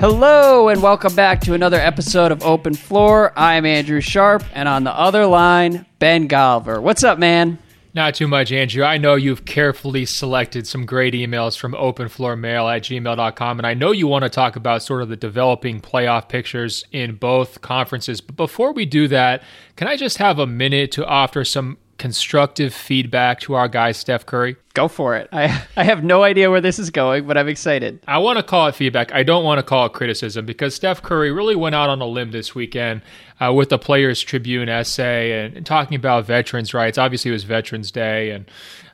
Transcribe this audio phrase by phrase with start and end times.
[0.00, 3.32] Hello and welcome back to another episode of Open Floor.
[3.34, 6.80] I'm Andrew Sharp, and on the other line, Ben Golliver.
[6.80, 7.58] What's up, man?
[7.94, 8.84] Not too much, Andrew.
[8.84, 13.90] I know you've carefully selected some great emails from openfloormail at gmail.com, and I know
[13.90, 18.20] you want to talk about sort of the developing playoff pictures in both conferences.
[18.20, 19.42] But before we do that,
[19.74, 24.24] can I just have a minute to offer some constructive feedback to our guy Steph
[24.24, 24.56] Curry?
[24.74, 25.28] Go for it.
[25.32, 28.00] I I have no idea where this is going, but I'm excited.
[28.06, 29.12] I want to call it feedback.
[29.12, 32.06] I don't want to call it criticism because Steph Curry really went out on a
[32.06, 33.02] limb this weekend
[33.40, 36.98] uh, with the Players Tribune essay and, and, talking about veterans' rights.
[36.98, 38.50] Obviously, it was Veterans Day, and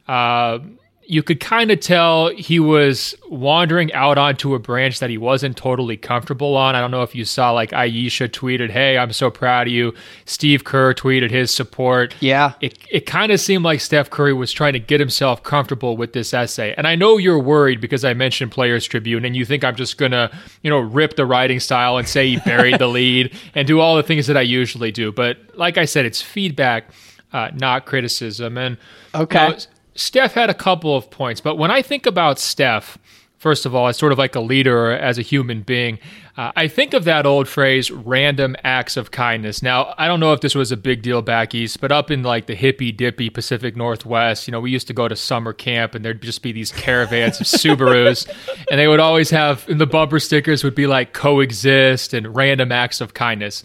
[0.09, 0.59] uh,
[1.07, 5.57] you could kind of tell he was wandering out onto a branch that he wasn't
[5.57, 6.75] totally comfortable on.
[6.75, 9.93] I don't know if you saw like Ayesha tweeted, "Hey, I'm so proud of you."
[10.25, 12.15] Steve Kerr tweeted his support.
[12.21, 12.53] Yeah.
[12.61, 16.13] It it kind of seemed like Steph Curry was trying to get himself comfortable with
[16.15, 16.75] this essay.
[16.77, 19.99] And I know you're worried because I mentioned Players Tribune and you think I'm just
[19.99, 20.31] going to,
[20.63, 23.97] you know, rip the writing style and say he buried the lead and do all
[23.97, 25.13] the things that I usually do.
[25.13, 26.91] But like I said, it's feedback,
[27.33, 28.57] uh, not criticism.
[28.57, 28.79] And
[29.15, 29.45] Okay.
[29.47, 29.59] you know,
[29.95, 32.99] Steph had a couple of points, but when I think about Steph,
[33.45, 35.99] first of all, as sort of like a leader or as a human being,
[36.37, 39.63] uh, I think of that old phrase, random acts of kindness.
[39.63, 42.23] Now, I don't know if this was a big deal back east, but up in
[42.23, 45.95] like the hippy dippy Pacific Northwest, you know, we used to go to summer camp
[45.95, 48.27] and there'd just be these caravans of Subarus,
[48.71, 52.73] and they would always have, and the bumper stickers would be like coexist and random
[52.73, 53.63] acts of kindness.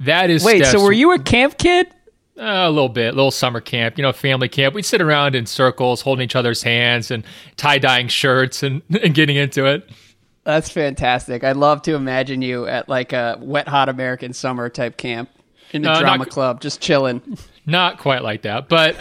[0.00, 1.86] That is Wait, Steph's so were you a camp kid?
[2.38, 4.74] Uh, a little bit, a little summer camp, you know, family camp.
[4.74, 7.24] We'd sit around in circles, holding each other's hands and
[7.56, 9.88] tie dyeing shirts and, and getting into it.
[10.44, 11.44] That's fantastic.
[11.44, 15.30] I'd love to imagine you at like a wet hot American summer type camp
[15.72, 17.38] in the not drama c- club, just chilling.
[17.64, 18.96] Not quite like that, but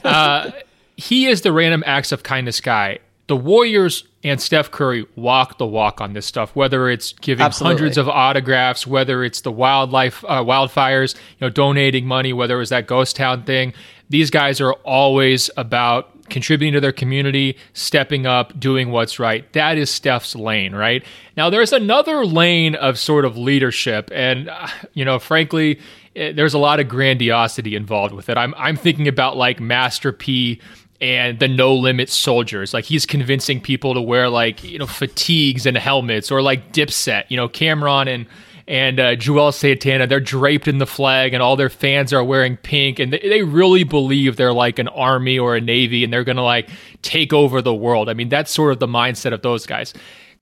[0.06, 0.52] uh,
[0.96, 3.00] he is the random acts of kindness guy.
[3.28, 6.54] The Warriors and Steph Curry walk the walk on this stuff.
[6.54, 7.76] Whether it's giving Absolutely.
[7.76, 12.58] hundreds of autographs, whether it's the wildlife uh, wildfires, you know, donating money, whether it
[12.58, 13.72] was that ghost town thing.
[14.08, 19.50] These guys are always about contributing to their community, stepping up, doing what's right.
[19.52, 21.04] That is Steph's lane, right?
[21.36, 25.80] Now, there's another lane of sort of leadership, and uh, you know, frankly,
[26.14, 28.36] eh, there's a lot of grandiosity involved with it.
[28.36, 30.60] I'm I'm thinking about like Master P
[31.00, 32.72] and the no limit soldiers.
[32.72, 37.24] Like he's convincing people to wear like you know fatigues and helmets or like dipset.
[37.28, 38.26] You know Cam'ron and
[38.68, 42.56] and uh, Juelz Santana, they're draped in the flag, and all their fans are wearing
[42.56, 46.24] pink, and they, they really believe they're like an army or a navy, and they're
[46.24, 46.68] gonna like
[47.02, 48.08] take over the world.
[48.08, 49.94] I mean, that's sort of the mindset of those guys,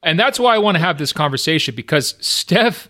[0.02, 2.88] and that's why I want to have this conversation because Steph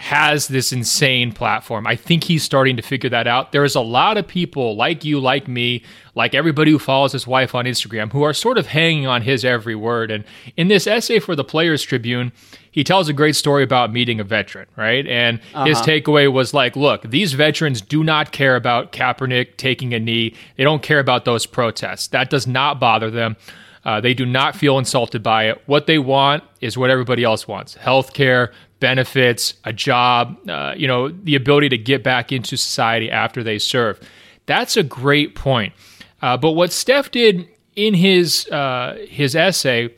[0.00, 1.86] has this insane platform.
[1.86, 3.52] I think he's starting to figure that out.
[3.52, 5.84] There's a lot of people like you, like me,
[6.14, 9.44] like everybody who follows his wife on Instagram who are sort of hanging on his
[9.44, 10.10] every word.
[10.10, 10.24] And
[10.56, 12.32] in this essay for the Players Tribune,
[12.70, 15.06] he tells a great story about meeting a veteran, right?
[15.06, 20.00] And his takeaway was like, look, these veterans do not care about Kaepernick taking a
[20.00, 20.34] knee.
[20.56, 22.06] They don't care about those protests.
[22.06, 23.36] That does not bother them.
[23.84, 25.62] Uh, they do not feel insulted by it.
[25.66, 30.86] What they want is what everybody else wants: health care, benefits, a job, uh, you
[30.88, 34.00] know, the ability to get back into society after they serve.
[34.46, 35.72] That's a great point.
[36.22, 39.94] Uh, but what Steph did in his uh, his essay,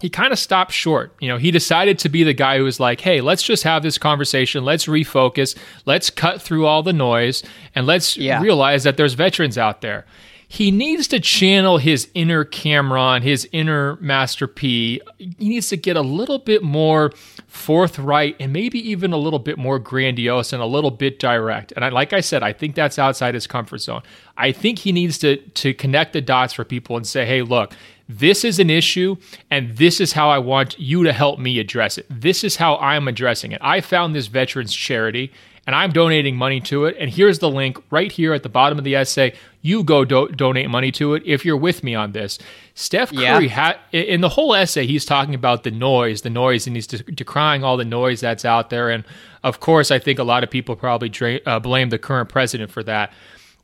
[0.00, 1.14] he kind of stopped short.
[1.20, 3.82] You know, he decided to be the guy who was like, "Hey, let's just have
[3.82, 4.64] this conversation.
[4.64, 5.56] Let's refocus.
[5.86, 7.42] Let's cut through all the noise,
[7.74, 8.40] and let's Yeah.
[8.40, 10.06] realize that there's veterans out there."
[10.46, 15.00] He needs to channel his inner Cam'ron, his inner Master P.
[15.18, 17.12] He needs to get a little bit more
[17.54, 21.72] forthright and maybe even a little bit more grandiose and a little bit direct.
[21.72, 24.02] And I, like I said, I think that's outside his comfort zone.
[24.36, 27.74] I think he needs to to connect the dots for people and say, "Hey, look,
[28.08, 29.16] this is an issue
[29.50, 32.06] and this is how I want you to help me address it.
[32.10, 33.60] This is how I'm addressing it.
[33.62, 35.32] I found this veterans charity
[35.66, 36.96] and I'm donating money to it.
[36.98, 39.34] And here's the link right here at the bottom of the essay.
[39.62, 42.38] You go do- donate money to it if you're with me on this.
[42.74, 43.34] Steph Yeah.
[43.36, 46.88] Curry had in the whole essay, he's talking about the noise, the noise, and he's
[46.88, 48.90] de- decrying all the noise that's out there.
[48.90, 49.04] And
[49.44, 52.72] of course, I think a lot of people probably dra- uh, blame the current president
[52.72, 53.12] for that.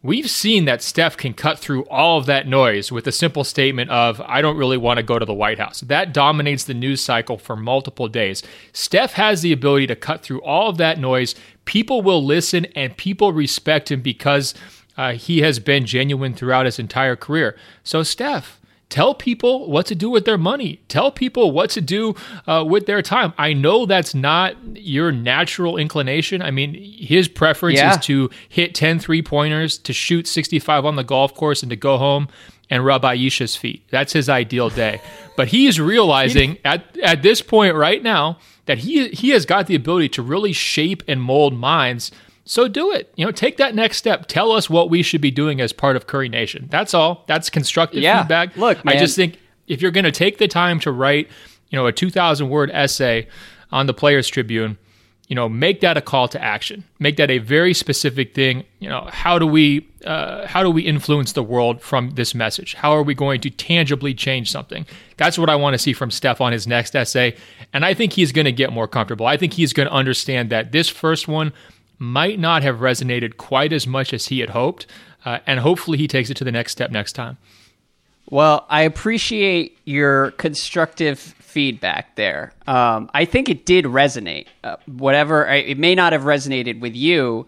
[0.03, 3.91] We've seen that Steph can cut through all of that noise with a simple statement
[3.91, 5.81] of, I don't really want to go to the White House.
[5.83, 8.43] That dominates the news cycle for multiple days.
[8.73, 11.35] Steph has the ability to cut through all of that noise.
[11.67, 14.55] People will listen and people respect him because
[14.97, 17.57] uh, he has been genuine throughout his entire career.
[17.85, 18.59] So, Steph,
[18.91, 20.81] Tell people what to do with their money.
[20.89, 22.15] Tell people what to do
[22.47, 23.33] uh, with their time.
[23.39, 26.43] I know that's not your natural inclination.
[26.43, 27.93] I mean, his preference Yeah.
[27.93, 31.77] is to hit 10 three pointers, to shoot 65 on the golf course, and to
[31.77, 32.29] go home
[32.69, 33.83] and rub Ayesha's feet.
[33.91, 35.01] That's his ideal day.
[35.37, 39.75] But he's realizing at, at this point right now that he he has got the
[39.75, 42.11] ability to really shape and mold minds.
[42.51, 43.13] So do it.
[43.15, 44.27] You know, take that next step.
[44.27, 46.67] Tell us what we should be doing as part of Curry Nation.
[46.69, 47.23] That's all.
[47.29, 48.23] That's constructive Yeah.
[48.23, 48.57] feedback.
[48.57, 49.39] Look, I just think
[49.69, 51.29] if you're going to take the time to write,
[51.69, 53.29] you know, a 2,000 word essay
[53.71, 54.79] on the Players Tribune,
[55.29, 56.83] you know, make that a call to action.
[56.99, 58.65] Make that a very specific thing.
[58.81, 62.75] You know, how do we uh, how do we influence the world from this message?
[62.75, 64.87] How are we going to tangibly change something?
[65.19, 67.37] That's what I want to see from Steph on his next essay,
[67.73, 69.27] and I think he's going to get more comfortable.
[69.27, 71.53] I think he's going to understand that this first one
[72.01, 74.87] might not have resonated quite as much as he had hoped,
[75.25, 77.37] uh, and hopefully he takes it to the next step next time.
[78.31, 82.53] Well, I appreciate your constructive feedback there.
[82.67, 84.47] Um, I think it did resonate.
[84.65, 87.47] Uh, whatever, it may not have resonated with you.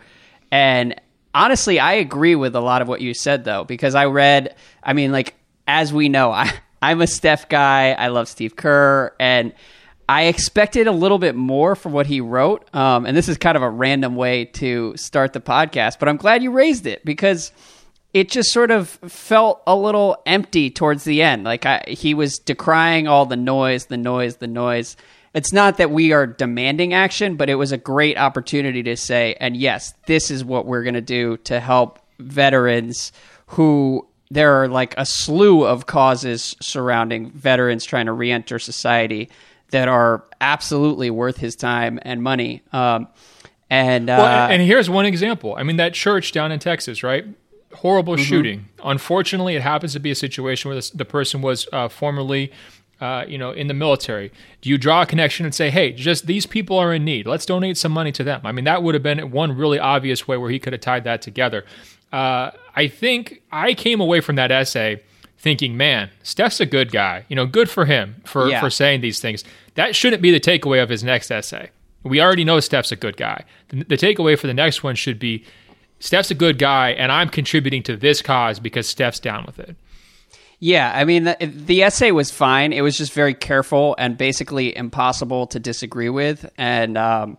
[0.50, 1.00] And
[1.34, 4.92] honestly, I agree with a lot of what you said, though, because I read, I
[4.92, 5.34] mean, like,
[5.66, 6.52] as we know, I,
[6.82, 7.92] I'm a Steph guy.
[7.92, 9.14] I love Steve Kerr.
[9.18, 9.54] And
[10.08, 12.68] I expected a little bit more from what he wrote.
[12.74, 16.16] Um, and this is kind of a random way to start the podcast, but I'm
[16.16, 17.52] glad you raised it because
[18.12, 21.44] it just sort of felt a little empty towards the end.
[21.44, 24.96] Like I, he was decrying all the noise, the noise, the noise.
[25.34, 29.34] It's not that we are demanding action, but it was a great opportunity to say,
[29.40, 33.12] and yes, this is what we're going to do to help veterans
[33.46, 39.30] who there are like a slew of causes surrounding veterans trying to reenter society
[39.72, 42.62] that are absolutely worth his time and money.
[42.72, 43.08] Um,
[43.68, 45.54] and uh, Well, and here's one example.
[45.58, 47.24] I mean, that church down in Texas, right?
[47.74, 48.22] Horrible Mm-hmm.
[48.22, 48.68] shooting.
[48.84, 52.52] Unfortunately, it happens to be a situation where this, the person was uh, formerly,
[53.00, 54.30] uh, you know, in the military.
[54.60, 57.26] Do you draw a connection and say, "Hey, just these people are in need.
[57.26, 58.42] Let's donate some money to them"?
[58.44, 61.04] I mean, that would have been one really obvious way where he could have tied
[61.04, 61.64] that together.
[62.12, 65.02] Uh, I think I came away from that essay
[65.42, 67.26] thinking, "Man, Steph's a good guy.
[67.28, 68.60] You know, good for him for Yeah.
[68.60, 69.44] for saying these things."
[69.74, 71.70] That shouldn't be the takeaway of his next essay.
[72.02, 73.44] We already know Steph's a good guy.
[73.68, 75.44] The, the takeaway for the next one should be
[76.00, 79.76] Steph's a good guy, and I'm contributing to this cause because Steph's down with it.
[80.58, 82.72] Yeah, I mean, the, the essay was fine.
[82.72, 86.48] It was just very careful and basically impossible to disagree with.
[86.56, 87.38] And um,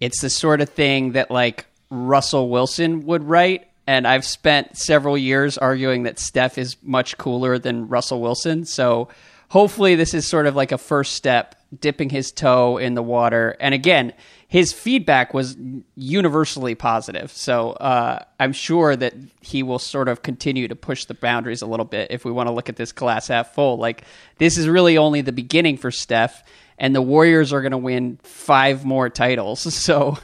[0.00, 3.66] it's the sort of thing that, like, Russell Wilson would write.
[3.88, 8.66] And I've spent several years arguing that Steph is much cooler than Russell Wilson.
[8.66, 9.08] So
[9.48, 13.56] hopefully, this is sort of like a first step, dipping his toe in the water.
[13.60, 14.12] And again,
[14.46, 15.56] his feedback was
[15.94, 17.32] universally positive.
[17.32, 21.66] So uh, I'm sure that he will sort of continue to push the boundaries a
[21.66, 23.78] little bit if we want to look at this glass half full.
[23.78, 24.04] Like,
[24.36, 26.44] this is really only the beginning for Steph,
[26.76, 29.64] and the Warriors are going to win five more titles.
[29.82, 30.18] So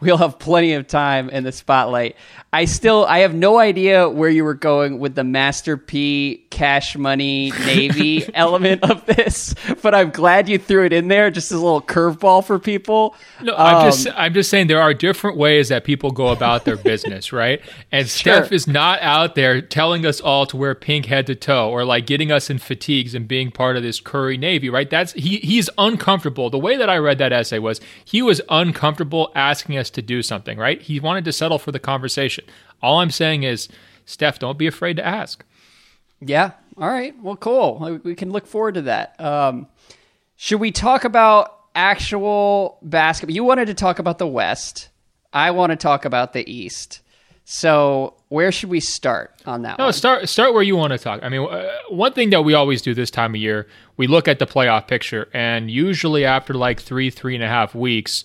[0.00, 2.16] we'll have plenty of time in the spotlight.
[2.52, 6.96] I still, I have no idea where you were going with the Master P cash
[6.96, 11.58] money Navy element of this, but I'm glad you threw it in there just as
[11.58, 13.14] a little curveball for people.
[13.40, 16.64] No, I'm Um, just I'm just saying there are different ways that people go about
[16.64, 17.60] their business, right?
[17.92, 21.70] And Steph is not out there telling us all to wear pink head to toe
[21.70, 24.90] or like getting us in fatigues and being part of this Curry Navy, right?
[24.90, 26.50] That's he he's uncomfortable.
[26.50, 30.22] The way that I read that essay was he was uncomfortable asking us to do
[30.22, 30.80] something, right?
[30.80, 32.44] He wanted to settle for the conversation.
[32.82, 33.68] All I'm saying is,
[34.04, 35.44] Steph, don't be afraid to ask.
[36.20, 36.52] Yeah.
[36.76, 37.14] All right.
[37.22, 38.00] Well, cool.
[38.04, 39.18] We can look forward to that.
[39.20, 39.66] Um,
[40.36, 43.34] should we talk about actual basketball?
[43.34, 44.88] You wanted to talk about the West.
[45.32, 47.00] I want to talk about the East.
[47.44, 49.92] So, where should we start on that No, one?
[49.92, 51.20] start start where you want to talk.
[51.24, 53.66] I mean, uh, one thing that we always do this time of year,
[53.96, 57.74] we look at the playoff picture, and usually after like three three and a half
[57.74, 58.22] weeks,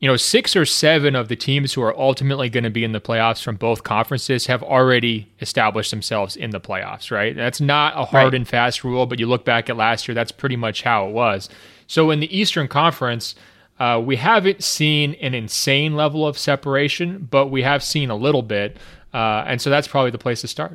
[0.00, 2.92] you know, six or seven of the teams who are ultimately going to be in
[2.92, 7.10] the playoffs from both conferences have already established themselves in the playoffs.
[7.10, 7.36] Right?
[7.36, 8.34] That's not a hard Right.
[8.34, 11.12] and fast rule, but you look back at last year, that's pretty much how it
[11.12, 11.48] was.
[11.86, 13.34] So in the Eastern Conference.
[13.78, 18.42] Uh, we haven't seen an insane level of separation, but we have seen a little
[18.42, 18.76] bit.
[19.14, 20.72] Uh, and so that's probably the place to start.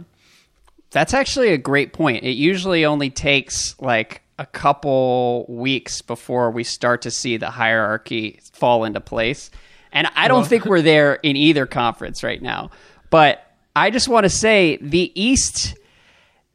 [0.89, 2.23] That's actually a great point.
[2.23, 8.39] It usually only takes like a couple weeks before we start to see the hierarchy
[8.53, 9.49] fall into place.
[9.91, 12.71] And I don't think we're there in either conference right now.
[13.09, 13.41] But
[13.75, 15.77] I just want to say the East,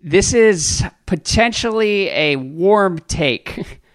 [0.03, 3.79] this is potentially a warm take.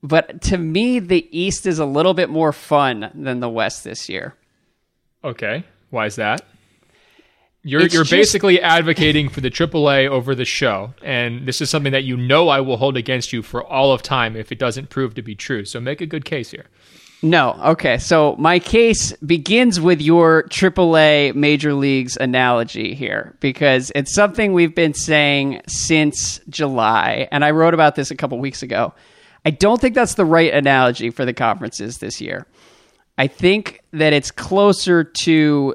[0.00, 4.08] But to me, the East is a little bit more fun than the West this
[4.08, 4.36] year.
[5.24, 5.64] Okay.
[5.90, 6.42] Why is that?
[7.64, 11.68] You're It's you're just- basically advocating for the AAA over the show, and this is
[11.68, 14.58] something that you know I will hold against you for all of time if it
[14.58, 15.64] doesn't prove to be true.
[15.64, 16.66] So make a good case here.
[17.20, 17.58] No.
[17.64, 17.98] Okay.
[17.98, 24.74] So my case begins with your AAA Major Leagues analogy here because it's something we've
[24.74, 28.94] been saying since July, and I wrote about this a couple weeks ago.
[29.44, 32.46] I don't think that's the right analogy for the conferences this year.
[33.16, 35.74] I think that it's closer to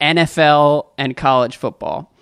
[0.00, 2.12] NFL and college football.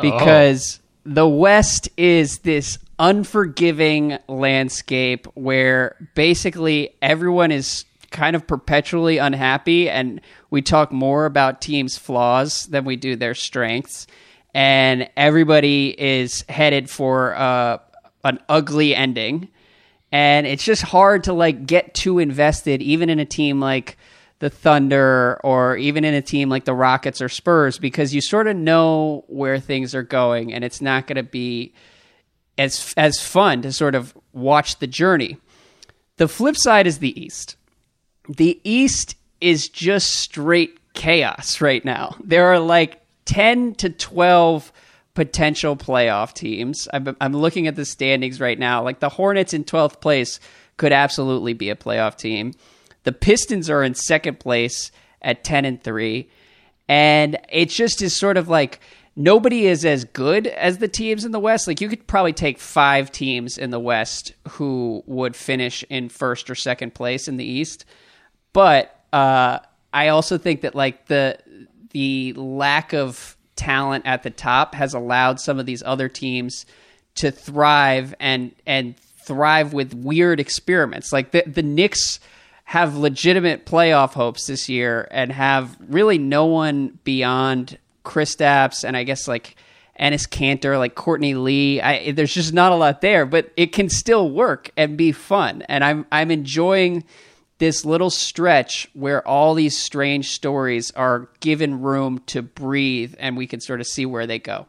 [0.00, 9.88] Because the West is this unforgiving landscape where basically everyone is kind of perpetually unhappy
[9.88, 14.06] and we talk more about teams' flaws than we do their strengths.
[14.52, 17.78] And everybody is headed for uh,
[18.24, 19.48] an ugly ending.
[20.12, 23.96] And it's just hard to like get too invested even in a team like
[24.40, 28.46] the Thunder or even in a team like the Rockets or Spurs because you sort
[28.46, 31.72] of know where things are going and it's not going to be
[32.58, 35.38] as as fun to sort of watch the journey.
[36.16, 37.56] The flip side is the East.
[38.28, 42.16] The East is just straight chaos right now.
[42.22, 44.72] There are like 10 to 12
[45.14, 46.88] potential playoff teams.
[46.92, 48.82] I'm, I'm looking at the standings right now.
[48.82, 50.40] Like the Hornets in 12th place
[50.76, 52.52] could absolutely be a playoff team.
[53.04, 54.90] The Pistons are in second place
[55.22, 56.28] at 10 and 3.
[56.88, 58.80] And it just is sort of like
[59.16, 61.66] nobody is as good as the teams in the West.
[61.66, 66.50] Like you could probably take five teams in the West who would finish in first
[66.50, 67.84] or second place in the East.
[68.52, 69.60] But uh,
[69.92, 71.38] I also think that like the
[71.90, 76.64] the lack of talent at the top has allowed some of these other teams
[77.16, 81.12] to thrive and and thrive with weird experiments.
[81.12, 82.20] Like the the Knicks
[82.70, 89.02] have legitimate playoff hopes this year and have really no one beyond Kristaps and I
[89.02, 89.56] guess like
[89.98, 91.80] Enes Kanter, like Courtney Lee.
[91.80, 95.62] I, there's just not a lot there, but it can still work and be fun.
[95.62, 97.02] And I'm I'm enjoying
[97.58, 103.48] this little stretch where all these strange stories are given room to breathe and we
[103.48, 104.66] can sort of see where they go.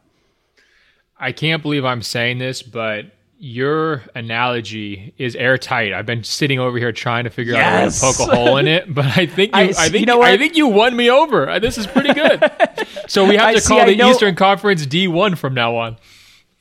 [1.20, 3.12] I can't believe I'm saying this, but
[3.44, 5.94] your analogy is airtight.
[5.94, 8.04] I've been sitting over here trying to figure Yes.
[8.04, 9.96] out how to poke a hole in it, but I think you, I- I, think
[10.02, 10.28] you know what?
[10.30, 11.50] I think you won me over.
[11.50, 12.40] Uh, This is pretty good.
[13.08, 15.76] so we have I to see, call I the know- Eastern Conference D1 from now
[15.76, 15.98] on.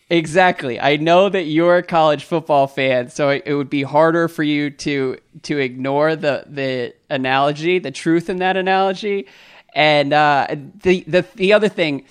[0.09, 0.81] Exactly.
[0.81, 4.43] I know that you're a college football fan, so it it would be harder for
[4.43, 9.27] you to to ignore the the analogy, the truth in that analogy.
[9.73, 10.49] And uh,
[10.83, 12.07] the the the other thing,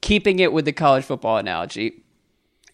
[0.00, 2.02] keeping it with the college football analogy,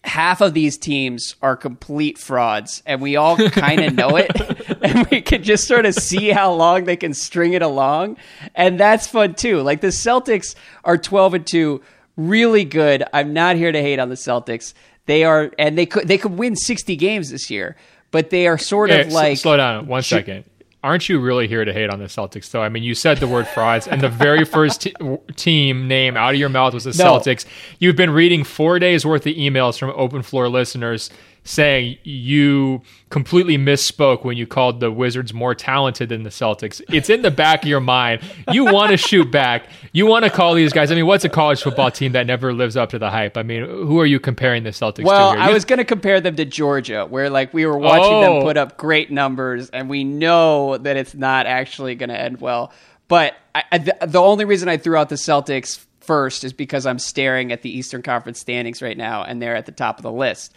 [0.03, 4.31] half of these teams are complete frauds, and we all kind of know it,
[4.81, 8.17] and we can just sort of see how long they can string it along,
[8.55, 9.61] and that's fun too.
[9.61, 11.81] Like the Celtics are twelve and two,
[12.17, 13.03] really good.
[13.13, 14.73] I'm not here to hate on the Celtics.
[15.05, 17.75] They are, and they could they could win sixty games this year,
[18.11, 20.45] but they are sort Okay, of like slow down one second.
[20.83, 22.63] Aren't you really here to hate on the Celtics, though?
[22.63, 24.95] I mean, you said the word frauds, and the very first t-
[25.35, 27.19] team name out of your mouth was the No.
[27.19, 27.45] Celtics.
[27.77, 31.11] You've been reading four days worth of emails from open floor listeners
[31.43, 36.81] saying you completely misspoke when you called the Wizards more talented than the Celtics.
[36.93, 38.21] It's in the back of your mind.
[38.51, 39.65] You want to shoot back.
[39.91, 40.91] You want to call these guys.
[40.91, 43.37] I mean, what's a college football team that never lives up to the hype?
[43.37, 45.49] I mean, who are you comparing the Celtics Well, to here?
[45.49, 48.21] I was going to compare them to Georgia, where like we were watching Oh.
[48.21, 52.39] them put up great numbers, and we know that it's not actually going to end
[52.39, 52.71] well.
[53.07, 56.85] But I, I, the, the only reason I threw out the Celtics first is because
[56.85, 60.03] I'm staring at the Eastern Conference standings right now, and they're at the top of
[60.03, 60.55] the list.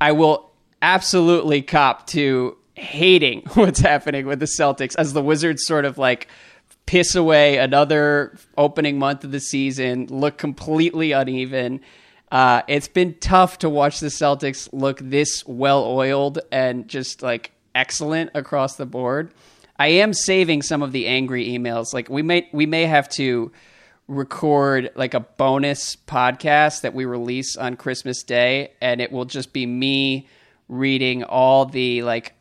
[0.00, 0.50] I will
[0.82, 6.28] absolutely cop to hating what's happening with the Celtics as the Wizards sort of like
[6.86, 11.80] piss away another opening month of the season, look completely uneven.
[12.32, 17.52] Uh, it's been tough to watch the Celtics look this well oiled and just like
[17.74, 19.32] excellent across the board.
[19.78, 21.94] I am saving some of the angry emails.
[21.94, 23.52] Like we may we may have to
[24.10, 29.52] record like a bonus podcast that we release on Christmas Day, and it will just
[29.52, 30.28] be me
[30.68, 32.34] reading all the like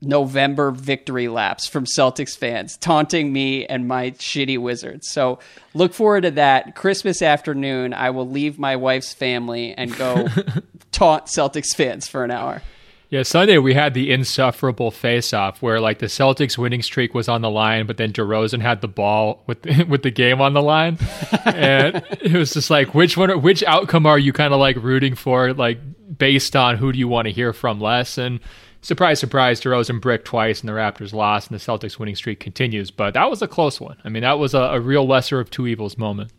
[0.00, 5.10] November victory laps from Celtics fans, taunting me and my shitty Wizards.
[5.10, 5.38] So
[5.74, 6.74] look forward to that.
[6.74, 10.28] Christmas afternoon, I will leave my wife's family and go
[10.92, 12.62] taunt Celtics fans for an hour.
[13.08, 17.40] Yeah, Sunday we had the insufferable face-off where like the Celtics winning streak was on
[17.40, 20.98] the line, but then DeRozan had the ball with with the game on the line,
[21.44, 25.14] and it was just like which one, which outcome are you kind of like rooting
[25.14, 25.78] for, like
[26.18, 28.18] based on who do you want to hear from less?
[28.18, 28.40] And
[28.82, 32.90] surprise, surprise, DeRozan bricked twice, and the Raptors lost, and the Celtics winning streak continues.
[32.90, 33.98] But that was a close one.
[34.04, 36.32] I mean, that was a, a real lesser of two evils moment.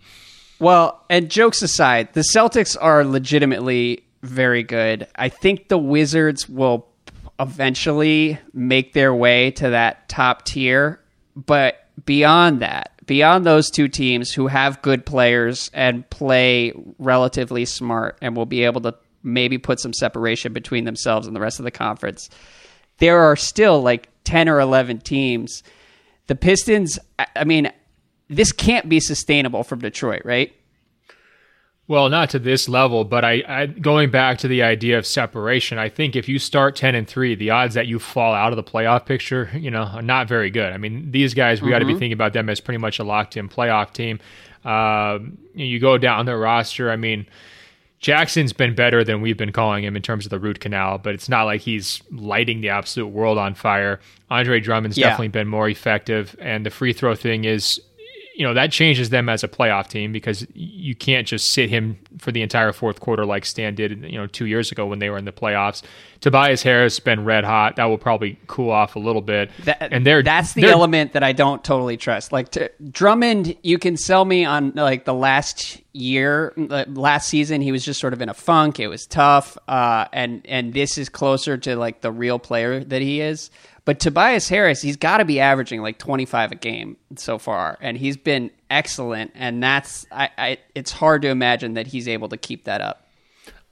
[0.60, 5.08] Well, and jokes aside, the Celtics are legitimately very good.
[5.16, 6.88] I think the Wizards will
[7.40, 11.00] eventually make their way to that top tier,
[11.36, 18.18] but beyond that, beyond those two teams who have good players and play relatively smart
[18.22, 21.66] and will be able to maybe put some separation between themselves and the rest of
[21.66, 22.30] the conference,
[22.98, 25.64] there are still like 10 or 11 teams.
[26.28, 26.98] The Pistons,
[27.36, 27.72] I mean,
[28.30, 30.54] this can't be sustainable from Detroit, right?
[31.90, 35.78] Well, not to this level, but I, I, going back to the idea of separation.
[35.78, 38.58] I think if you start ten and three, the odds that you fall out of
[38.58, 40.74] the playoff picture, you know, are not very good.
[40.74, 41.76] I mean, these guys, we mm-hmm.
[41.76, 44.20] got to be thinking about them as pretty much a locked-in playoff team.
[44.66, 45.20] Uh,
[45.54, 46.92] you go down the roster.
[46.92, 47.26] I mean,
[48.00, 51.14] Jackson's been better than we've been calling him in terms of the root canal, but
[51.14, 54.02] it's not like he's lighting the absolute world on fire.
[54.30, 55.08] Andre Drummond's yeah.
[55.08, 57.82] definitely been more effective, and the free throw thing is
[58.38, 61.98] you know that changes them as a playoff team because you can't just sit him
[62.20, 65.10] for the entire fourth quarter like Stan did you know two years ago when they
[65.10, 65.82] were in the playoffs.
[66.22, 67.78] Tobias Harris has been red hot.
[67.78, 69.50] That will probably cool off a little bit.
[69.64, 72.32] That, and they're that's the element that I don't totally trust.
[72.32, 77.72] Like to, Drummond, you can sell me on like the last year, last season he
[77.72, 78.80] was just sort of in a funk.
[78.80, 83.02] It was tough, uh, and and this is closer to like the real player that
[83.02, 83.50] he is.
[83.88, 87.98] But Tobias Harris, he's got to be averaging like 25 a game so far, and
[87.98, 89.32] he's been excellent.
[89.34, 93.08] And that's I, I, it's hard to imagine that he's able to keep that up.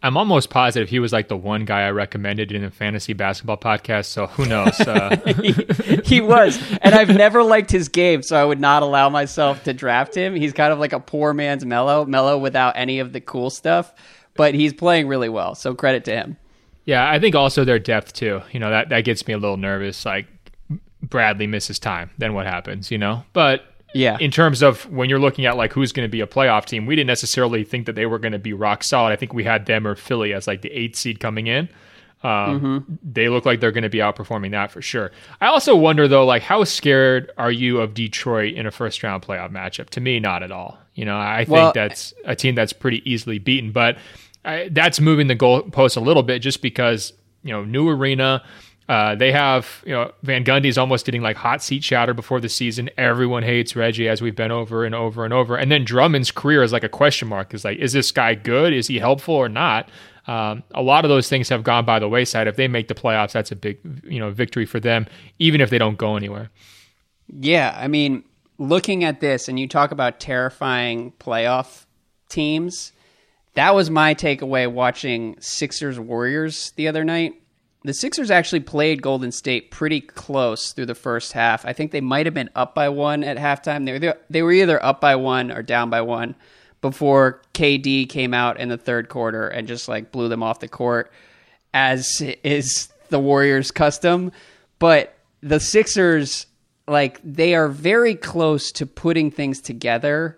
[0.01, 3.57] I'm almost positive he was like the one guy I recommended in a fantasy basketball
[3.57, 4.05] podcast.
[4.05, 4.79] So who knows?
[4.79, 5.17] Uh...
[5.41, 5.51] he,
[6.05, 9.73] he, was, and I've never liked his game, so I would not allow myself to
[9.73, 10.33] draft him.
[10.33, 13.93] He's kind of like a poor man's Melo, Melo without any of the cool stuff,
[14.33, 15.55] but he's playing really well.
[15.55, 16.37] So credit to him.
[16.85, 18.41] Yeah, I think also their depth too.
[18.51, 20.05] You know, that that gets me a little nervous.
[20.05, 20.27] Like
[21.01, 22.91] Bradley misses time, then what happens?
[22.91, 26.11] You know, but yeah, in terms of when you're looking at like who's going to
[26.11, 28.83] be a playoff team, we didn't necessarily think that they were going to be rock
[28.83, 29.11] solid.
[29.11, 31.69] I think we had them or Philly as like the eighth seed coming in.
[32.23, 32.95] Um, mm-hmm.
[33.03, 35.11] They look like they're going to be outperforming that for sure.
[35.41, 39.23] I also wonder though, like how scared are you of Detroit in a first round
[39.23, 39.89] playoff matchup?
[39.91, 40.77] To me, not at all.
[40.95, 43.97] You know, I think well, that's a team that's pretty easily beaten, but
[44.45, 48.43] I, that's moving the goalpost a little bit just because you know new arena.
[48.87, 52.49] Uh, they have, you know, Van Gundy's almost getting like hot seat chatter before the
[52.49, 52.87] season.
[52.97, 55.55] Everyone hates Reggie, as we've been over and over and over.
[55.55, 57.55] And then Drummond's career is like a question mark.
[57.55, 58.73] Is like, is this guy good?
[58.73, 59.89] Is he helpful or not?
[60.27, 62.47] Um, a lot of those things have gone by the wayside.
[62.47, 65.07] If they make the playoffs, that's a big, you know, victory for them,
[65.39, 66.51] even if they don't go anywhere.
[67.27, 68.23] Yeah, I mean,
[68.59, 71.85] looking at this, and you talk about terrifying playoff
[72.29, 72.91] teams
[73.55, 77.41] that was my takeaway watching Sixers Warriors the other night.
[77.83, 81.65] The Sixers actually played Golden State pretty close through the first half.
[81.65, 83.85] I think they might have been up by one at halftime.
[83.85, 86.35] They were they were either up by one or down by one
[86.81, 90.67] before KD came out in the third quarter and just like blew them off the
[90.67, 91.11] court,
[91.73, 94.31] as is the Warriors' custom.
[94.79, 96.47] But the Sixers,
[96.87, 100.37] like they are very close to putting things together,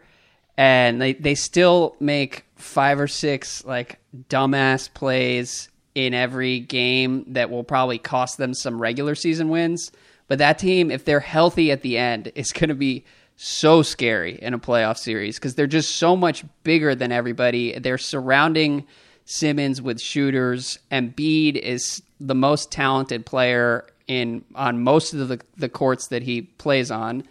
[0.57, 7.49] and they they still make five or six like dumbass plays in every game that
[7.49, 9.91] will probably cost them some regular season wins.
[10.27, 14.35] But that team, if they're healthy at the end, is going to be so scary
[14.41, 17.77] in a playoff series because they're just so much bigger than everybody.
[17.77, 18.85] They're surrounding
[19.25, 20.79] Simmons with shooters.
[20.89, 26.23] And Embiid is the most talented player in on most of the, the courts that
[26.23, 27.23] he plays on.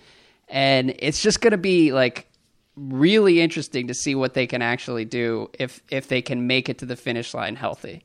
[0.49, 2.29] And it's just going to be like
[2.77, 6.79] really interesting to see what they can actually do if if they can make it
[6.79, 8.05] to the finish line healthy.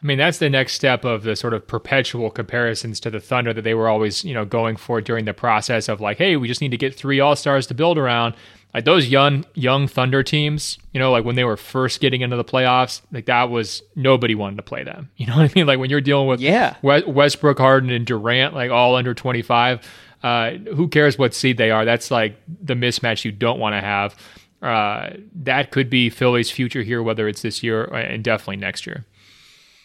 [0.00, 3.52] I mean, that's the next step of the sort of perpetual comparisons to the Thunder
[3.52, 6.46] that they were always, you know, going for during the process of like, hey, we
[6.46, 8.34] just need to get three All Stars to build around.
[8.72, 12.36] Like those young young Thunder teams, you know, like when they were first getting into
[12.36, 15.10] the playoffs, like that was nobody wanted to play them.
[15.16, 15.66] You know what I mean?
[15.66, 16.76] Like when you're dealing with yeah.
[16.82, 19.80] Westbrook, Harden, and Durant, like all under 25
[20.22, 21.84] uh, who cares what seed they are?
[21.84, 24.16] That's like the mismatch you don't want to have.
[24.60, 29.04] Uh, that could be Philly's future here, whether it's this year and definitely next year.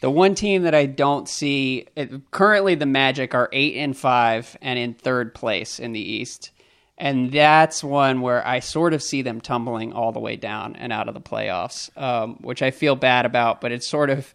[0.02, 4.58] The one team that I don't see it, currently, the Magic are eight and five
[4.62, 6.52] and in third place in the East,
[6.98, 10.92] and that's one where I sort of see them tumbling all the way down and
[10.92, 13.62] out of the playoffs, um, which I feel bad about.
[13.62, 14.34] But it sort of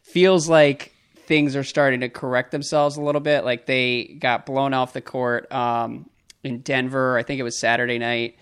[0.00, 0.94] feels like
[1.30, 3.44] things are starting to correct themselves a little bit.
[3.44, 6.10] Like they got blown off the court um,
[6.42, 7.16] in Denver.
[7.16, 8.36] I think it was Saturday night,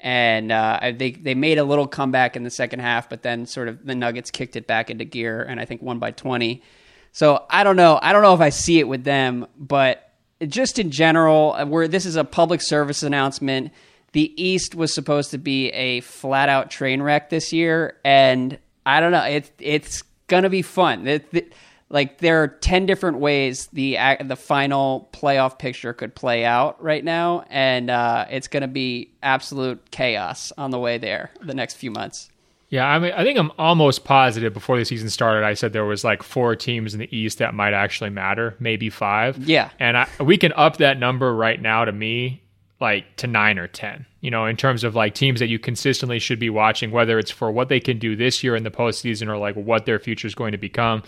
[0.00, 3.68] and uh, they they made a little comeback in the second half, but then sort
[3.68, 6.64] of the Nuggets kicked it back into gear, and I think won by twenty.
[7.12, 8.00] So I don't know.
[8.02, 10.10] I don't know if I see it with them, but
[10.48, 13.70] just in general, where this is a public service announcement.
[14.14, 18.98] the East was supposed to be a flat out train wreck this year, and I
[18.98, 19.24] don't know.
[19.24, 21.06] It's it's gonna be fun.
[21.06, 21.52] It, it,
[21.92, 27.04] like there are ten different ways the the final playoff picture could play out right
[27.04, 31.90] now, and uh, it's gonna be absolute chaos on the way there the next few
[31.90, 32.30] months.
[32.70, 35.44] Yeah, I mean, I think I'm almost positive before the season started.
[35.44, 38.88] I said there was like four teams in the East that might actually matter, maybe
[38.88, 39.36] five.
[39.36, 42.42] Yeah, and I, we can up that number right now to me
[42.80, 44.06] like to nine or ten.
[44.22, 47.30] You know, in terms of like teams that you consistently should be watching, whether it's
[47.30, 50.26] for what they can do this year in the postseason or like what their future
[50.26, 51.02] is going to become.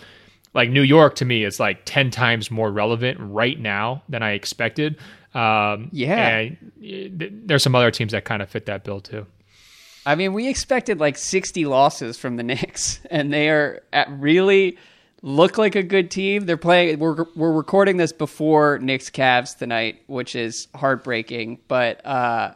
[0.55, 4.31] Like New York to me is like ten times more relevant right now than I
[4.31, 4.97] expected.
[5.35, 6.49] Um, yeah,
[6.81, 9.27] and there's some other teams that kind of fit that bill too.
[10.05, 14.77] I mean, we expected like 60 losses from the Knicks, and they are at really
[15.21, 16.45] look like a good team.
[16.45, 16.99] They're playing.
[16.99, 21.59] We're we're recording this before Knicks Cavs tonight, which is heartbreaking.
[21.67, 22.53] But uh,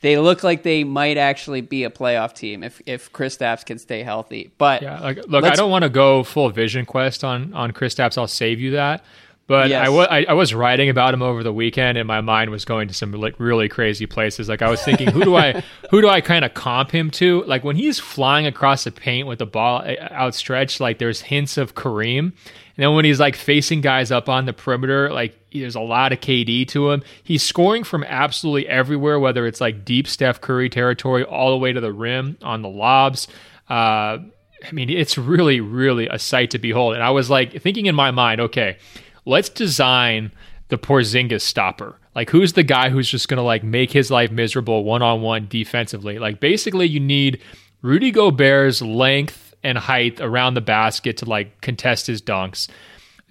[0.00, 4.02] they look like they might actually be a playoff team if if Kristaps can stay
[4.02, 4.50] healthy.
[4.58, 8.16] But yeah, like, look, I don't want to go full Vision Quest on on Kristaps.
[8.16, 9.04] I'll save you that.
[9.50, 9.82] But yes.
[9.82, 12.64] I, w- I, I was writing about him over the weekend, and my mind was
[12.64, 14.48] going to some like really crazy places.
[14.48, 17.42] Like I was thinking, who do I who do I kind of comp him to?
[17.46, 21.58] Like when he's flying across the paint with the ball uh, outstretched, like there's hints
[21.58, 22.32] of Kareem.
[22.80, 26.12] And then when he's like facing guys up on the perimeter, like there's a lot
[26.14, 27.02] of KD to him.
[27.22, 31.72] He's scoring from absolutely everywhere, whether it's like deep Steph Curry territory all the way
[31.72, 33.28] to the rim on the lobs.
[33.68, 34.18] Uh,
[34.66, 36.94] I mean, it's really, really a sight to behold.
[36.94, 38.78] And I was like thinking in my mind, okay
[39.24, 40.32] let's design
[40.68, 41.96] the Porzingis stopper.
[42.14, 45.22] Like, who's the guy who's just going to like make his life miserable one on
[45.22, 46.18] one defensively?
[46.18, 47.40] Like, basically, you need
[47.82, 52.68] Rudy Gobert's length and height around the basket to like contest his dunks.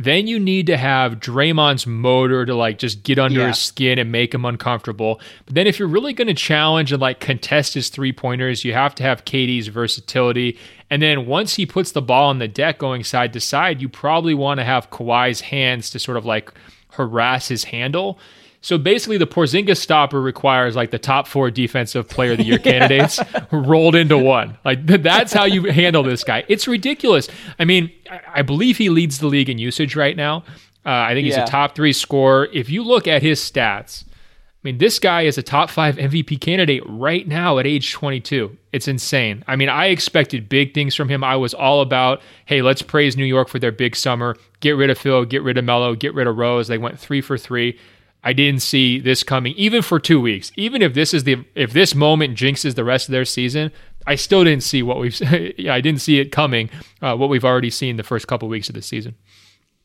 [0.02, 3.48] Then you need to have Draymond's motor to like just get under yeah.
[3.50, 5.20] his skin and make him uncomfortable.
[5.46, 8.72] But then if you're really going to challenge and like contest his three pointers, you
[8.74, 10.58] have to have KD's versatility.
[10.90, 13.90] And then once he puts the ball on the deck going side to side, you
[13.90, 16.54] probably want to have Kawhi's hands to sort of like
[16.92, 18.18] harass his handle.
[18.62, 22.60] So basically, the Porzingis stopper requires like the top four defensive player of the year
[22.60, 23.20] candidates
[23.52, 24.58] rolled into one.
[24.66, 26.44] Like that's how you handle this guy.
[26.48, 27.30] It's ridiculous.
[27.58, 27.92] I mean,
[28.28, 30.44] I believe he leads the league in usage right now.
[30.86, 31.44] Uh, I think he's yeah.
[31.44, 32.50] a top three scorer.
[32.52, 36.42] If you look at his stats, I mean, this guy is a top five MVP
[36.42, 38.58] candidate right now at age 22.
[38.74, 39.44] It's insane.
[39.48, 41.24] I mean, I expected big things from him.
[41.24, 44.36] I was all about, hey, let's praise New York for their big summer.
[44.60, 46.68] Get rid of Phil, get rid of Melo, get rid of Rose.
[46.68, 47.80] They went three for three.
[48.24, 50.52] I didn't see this coming even for two weeks.
[50.58, 53.72] Even if this is the if this moment jinxes the rest of their season,
[54.06, 55.20] I still didn't see what we've.
[55.58, 56.70] yeah, I didn't see it coming.
[57.02, 59.16] Uh, what we've already seen the first couple weeks of the season.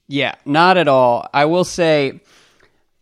[0.09, 1.29] Yeah, not at all.
[1.33, 2.21] I will say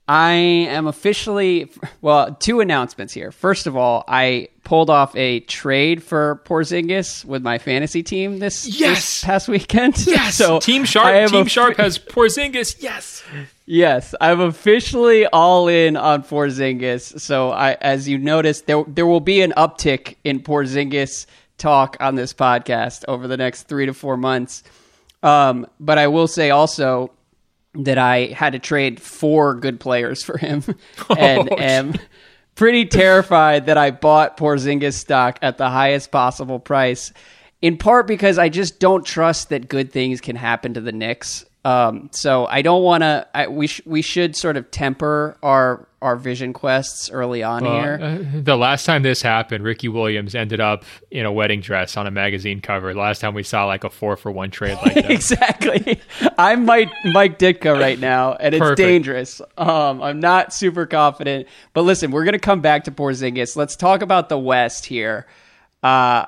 [0.08, 2.34] I am officially well.
[2.34, 3.30] Two announcements here.
[3.30, 8.66] First of all, I pulled off a trade for Porzingis with my fantasy team this,
[8.66, 8.96] yes!
[8.96, 10.06] This past weekend.
[10.06, 11.30] Yes, so Team Sharp.
[11.30, 12.82] Team a, Sharp has Porzingis.
[12.82, 13.22] Yes,
[13.64, 17.20] yes, I'm officially all in on Porzingis.
[17.20, 21.26] So I, as you noticed, there there will be an uptick in Porzingis
[21.58, 24.64] talk on this podcast over the next three to four months.
[25.22, 27.12] Um, but I will say also
[27.74, 30.62] that I had to trade four good players for him,
[31.10, 31.94] oh, and oh, am
[32.54, 37.12] pretty terrified that I bought Porzingis stock at the highest possible price.
[37.60, 41.44] In part because I just don't trust that good things can happen to the Knicks.
[41.64, 43.26] Um, so I don't want to.
[43.48, 47.98] We sh- we should sort of temper our our vision quests early on well, here.
[48.02, 52.08] Uh, the last time this happened, Ricky Williams ended up in a wedding dress on
[52.08, 52.92] a magazine cover.
[52.92, 55.10] The last time we saw like a four for one trade like that.
[55.12, 56.00] exactly.
[56.36, 58.78] I'm Mike Mike Ditka right now, and it's Perfect.
[58.78, 59.40] dangerous.
[59.56, 61.46] Um, I'm not super confident.
[61.74, 63.54] But listen, we're gonna come back to Porzingis.
[63.54, 65.28] Let's talk about the West here.
[65.82, 66.26] Uh,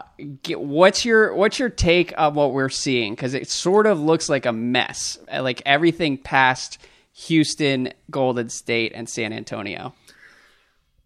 [0.48, 3.14] what's your what's your take on what we're seeing?
[3.14, 5.18] Because it sort of looks like a mess.
[5.32, 6.78] Like everything past
[7.12, 9.94] Houston, Golden State, and San Antonio.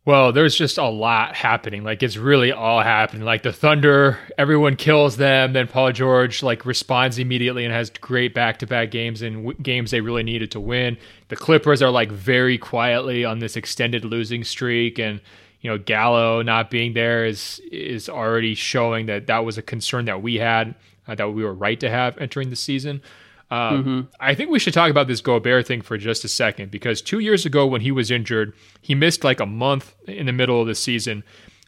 [0.06, 1.84] Well, there's just a lot happening.
[1.84, 3.24] Like it's really all happening.
[3.24, 5.52] Like the Thunder, everyone kills them.
[5.52, 10.00] Then Paul George like responds immediately and has great back-to-back games and w- games they
[10.00, 10.96] really needed to win.
[11.28, 15.20] The Clippers are like very quietly on this extended losing streak, and
[15.60, 20.04] you know Gallo not being there is is already showing that that was a concern
[20.06, 20.74] that we had
[21.06, 23.02] uh, that we were right to have entering the season.
[23.50, 24.00] Um, mm-hmm.
[24.20, 27.18] I think we should talk about this Gobert thing for just a second because two
[27.18, 30.66] years ago when he was injured, he missed like a month in the middle of
[30.66, 31.24] the season.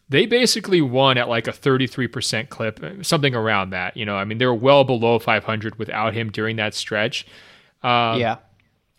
[0.07, 3.95] They basically won at like a 33% clip, something around that.
[3.95, 7.25] You know, I mean, they were well below 500 without him during that stretch.
[7.81, 8.37] Um, yeah.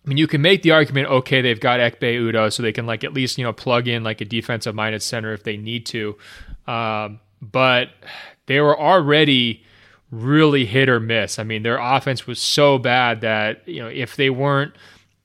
[0.04, 2.86] I mean, you can make the argument, okay, they've got Ekpe Udoh, so they can
[2.86, 5.86] like at least you know plug in like a defensive minded center if they need
[5.86, 6.16] to.
[6.66, 7.90] Um, but
[8.46, 9.64] they were already
[10.10, 11.38] really hit or miss.
[11.38, 14.74] I mean, their offense was so bad that you know if they weren't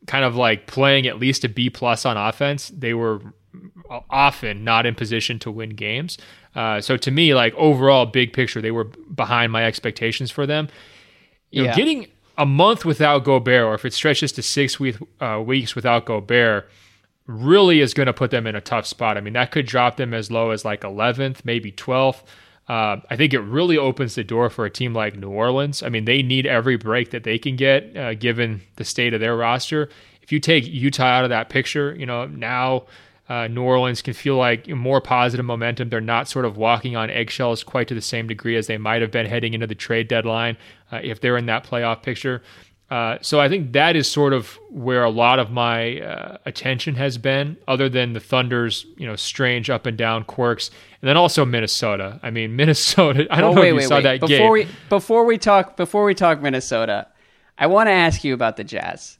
[0.05, 3.21] kind of like playing at least a B plus on offense, they were
[4.09, 6.17] often not in position to win games.
[6.55, 10.67] Uh, so to me, like overall, big picture, they were behind my expectations for them.
[11.51, 12.07] You know, getting
[12.38, 16.69] a month without Gobert, or if it stretches to six week, uh, weeks without Gobert,
[17.26, 19.17] really is going to put them in a tough spot.
[19.17, 22.23] I mean, that could drop them as low as like 11th, maybe 12th.
[22.67, 25.84] Uh, I think it really opens the door for a team like New Orleans.
[25.84, 29.19] I mean, they need every break that they can get uh, given the state of
[29.19, 29.89] their roster.
[30.21, 32.86] If you take Utah out of that picture, you know, now
[33.29, 35.89] uh, New Orleans can feel like more positive momentum.
[35.89, 39.01] They're not sort of walking on eggshells quite to the same degree as they might
[39.01, 40.57] have been heading into the trade deadline
[40.91, 42.41] uh, if they're in that playoff picture.
[42.89, 46.95] Uh, so I think that is sort of where a lot of my uh, attention
[46.95, 51.17] has been, other than the Thunder's you know strange up and down quirks, and then
[51.17, 52.17] also Minnesota.
[52.23, 53.27] I mean Minnesota.
[53.29, 54.03] I don't know wait, if you wait, saw wait.
[54.03, 54.51] that before game.
[54.51, 57.07] We, before we talk, before we talk Minnesota,
[57.57, 59.16] I want to ask you about the Jazz.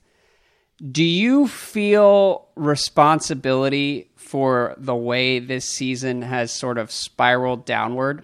[0.80, 8.24] Do you feel responsibility for the way this season has sort of spiraled downward?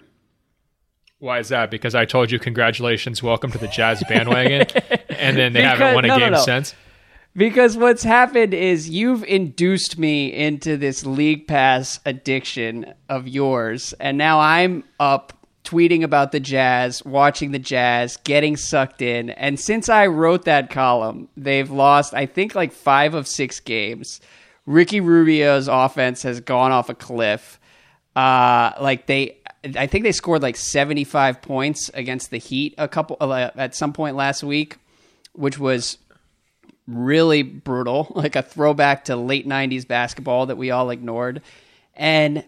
[1.18, 1.70] Why is that?
[1.70, 4.66] Because I told you congratulations, welcome to the Jazz bandwagon,
[5.08, 6.42] and then they haven't won a no, no, game no.
[6.42, 6.74] since.
[7.36, 14.16] Because what's happened is you've induced me into this league pass addiction of yours, and
[14.16, 19.30] now I'm up tweeting about the Jazz, watching the Jazz, getting sucked in.
[19.30, 24.20] And since I wrote that column, they've lost, I think, like five of six games.
[24.66, 27.58] Ricky Rubio's offense has gone off a cliff.
[28.14, 29.38] Uh, like they,
[29.76, 33.92] I think they scored like 75 points against the Heat a couple uh, at some
[33.92, 34.76] point last week,
[35.32, 35.98] which was
[36.86, 41.42] really brutal, like a throwback to late 90s basketball that we all ignored.
[41.94, 42.44] And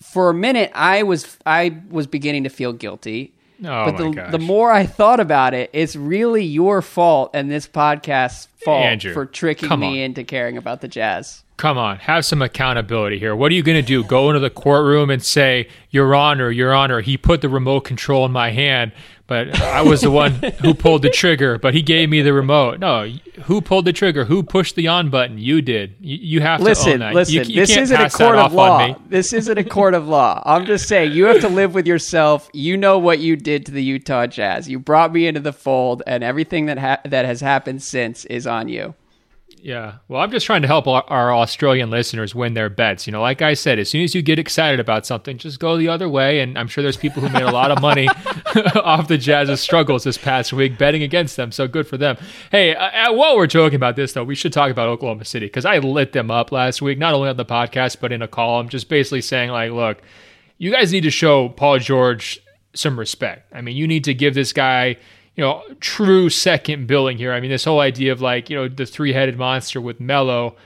[0.00, 3.32] for a minute I was I was beginning to feel guilty.
[3.60, 4.30] Oh but my the gosh.
[4.30, 9.12] the more I thought about it, it's really your fault and this podcast's fault Andrew,
[9.12, 9.94] for tricking me on.
[9.96, 11.42] into caring about the Jazz.
[11.56, 13.34] Come on, have some accountability here.
[13.34, 14.04] What are you going to do?
[14.04, 18.24] Go into the courtroom and say, Your Honor, Your Honor, he put the remote control
[18.24, 18.92] in my hand,
[19.28, 22.80] but I was the one who pulled the trigger, but he gave me the remote.
[22.80, 23.12] No,
[23.44, 24.24] who pulled the trigger?
[24.24, 25.36] Who pushed the on button?
[25.36, 25.96] You did.
[26.00, 27.14] You, you have to own Listen, that.
[27.14, 27.34] listen.
[27.34, 28.96] You, you this isn't a court of law.
[29.08, 30.42] This isn't a court of law.
[30.46, 32.48] I'm just saying you have to live with yourself.
[32.54, 34.66] You know what you did to the Utah Jazz.
[34.68, 38.46] You brought me into the fold, and everything that ha- that has happened since is
[38.46, 38.94] on you.
[39.62, 39.94] Yeah.
[40.08, 43.06] Well, I'm just trying to help our, Australian listeners win their bets.
[43.06, 45.76] You know, like I said, as soon as you get excited about something, just go
[45.76, 46.40] the other way.
[46.40, 48.08] And I'm sure there's people who made a lot of money
[48.74, 51.52] off the Jazz's struggles this past week betting against them.
[51.52, 52.16] So good for them.
[52.50, 55.46] Hey, uh, uh, while we're joking about this, though, we should talk about Oklahoma City
[55.46, 58.28] because I lit them up last week, not only on the podcast, but in a
[58.28, 60.02] column, just basically saying, like, look,
[60.58, 62.40] you guys need to show Paul George
[62.74, 63.52] some respect.
[63.52, 64.96] I mean, you need to give this guy,
[65.38, 67.32] you know, true second billing here.
[67.32, 70.56] I mean, this whole idea of like, you know, the three headed monster with Melo,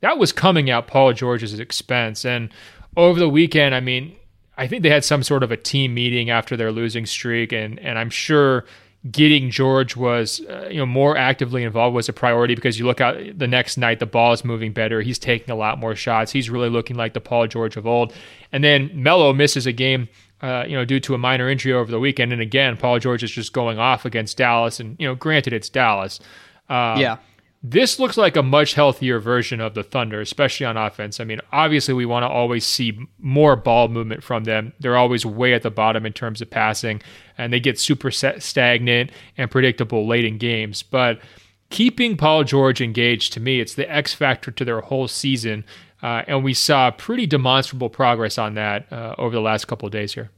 [0.00, 2.24] that was coming at Paul George's expense.
[2.24, 2.48] And
[2.96, 4.16] over the weekend, I mean,
[4.56, 7.78] I think they had some sort of a team meeting after their losing streak, and
[7.80, 8.64] and I'm sure
[9.10, 13.02] getting George was uh, you know more actively involved was a priority because you look
[13.02, 16.30] out the next night the ball is moving better he's taking a lot more shots
[16.30, 18.14] he's really looking like the Paul George of old
[18.52, 20.08] and then Melo misses a game
[20.42, 23.22] uh, you know due to a minor injury over the weekend and again Paul George
[23.22, 26.20] is just going off against Dallas and you know granted it's Dallas
[26.68, 27.18] um, yeah.
[27.62, 31.20] this looks like a much healthier version of the Thunder, especially on offense.
[31.20, 34.72] I mean, obviously, we want to always see more ball movement from them.
[34.80, 37.02] They're always way at the bottom in terms of passing,
[37.36, 40.82] and they get super stagnant and predictable late in games.
[40.82, 41.20] But
[41.68, 45.64] keeping Paul George engaged, to me, it's the X factor to their whole season.
[46.02, 49.92] Uh, and we saw pretty demonstrable progress on that uh, over the last couple of
[49.92, 50.30] days here.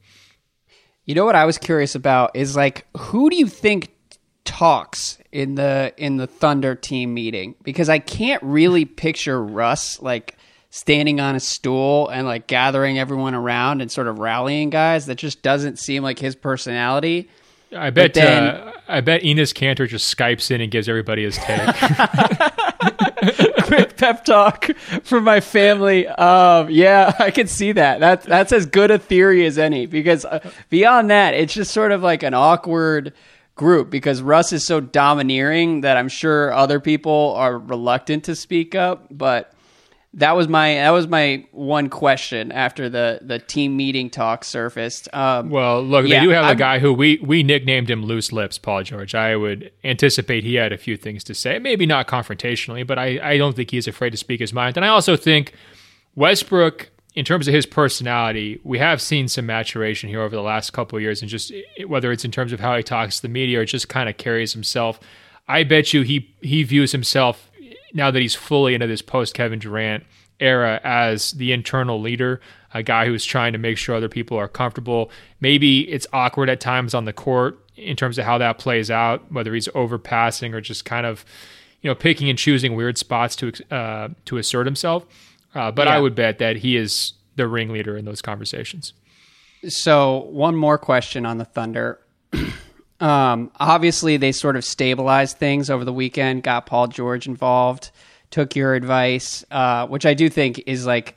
[1.05, 3.91] You know what I was curious about is like who do you think
[4.45, 7.55] talks in the in the Thunder team meeting?
[7.63, 10.37] Because I can't really picture Russ like
[10.71, 15.07] standing on a stool and like gathering everyone around and sort of rallying guys.
[15.07, 17.29] That just doesn't seem like his personality.
[17.75, 18.15] I bet.
[18.15, 21.59] then- uh, I bet Enes Kanter just skypes in and gives everybody his take.
[23.65, 24.67] quick pep talk
[25.03, 26.07] for my family.
[26.07, 27.99] Um, yeah, I can see that.
[28.01, 29.87] That's that's as good a theory as any.
[29.87, 33.15] Because uh, beyond that, it's just sort of like an awkward
[33.57, 33.89] group.
[33.89, 39.07] Because Russ is so domineering that I'm sure other people are reluctant to speak up.
[39.11, 39.51] But
[40.17, 45.09] that was my that was my one question after the the team meeting talk surfaced.
[45.13, 48.05] Um, well, look, yeah, they do have I'm- a guy who we we nicknamed him
[48.05, 49.15] Loose Lips, Paul George.
[49.15, 53.19] I would anticipate he had a few things to say, maybe not confrontationally, but I
[53.23, 54.77] I don't think he's afraid to speak his mind.
[54.77, 55.53] And I also think
[56.15, 60.73] Westbrook, in terms of his personality, we have seen some maturation here over the last
[60.73, 61.53] couple of years, and just
[61.87, 64.17] whether it's in terms of how he talks to the media or just kind of
[64.17, 65.01] carries himself.
[65.49, 67.51] I bet you he he views himself
[67.95, 70.05] now that he's fully into this post Kevin Durant
[70.41, 72.41] era as the internal leader,
[72.75, 75.11] a guy who's trying to make sure other people are comfortable.
[75.41, 79.33] Maybe it's awkward at times on the court in terms of how that plays out,
[79.33, 81.25] whether he's overpassing or just kind of,
[81.81, 85.07] you know, picking and choosing weird spots to uh, to assert himself.
[85.55, 88.93] Uh, but I would bet that he is the ringleader in those conversations.
[89.69, 92.01] So one more question on the Thunder.
[93.01, 96.43] um, obviously, they sort of stabilized things over the weekend.
[96.43, 97.91] Got Paul George involved.
[98.31, 101.17] Took your advice, uh, which I do think is like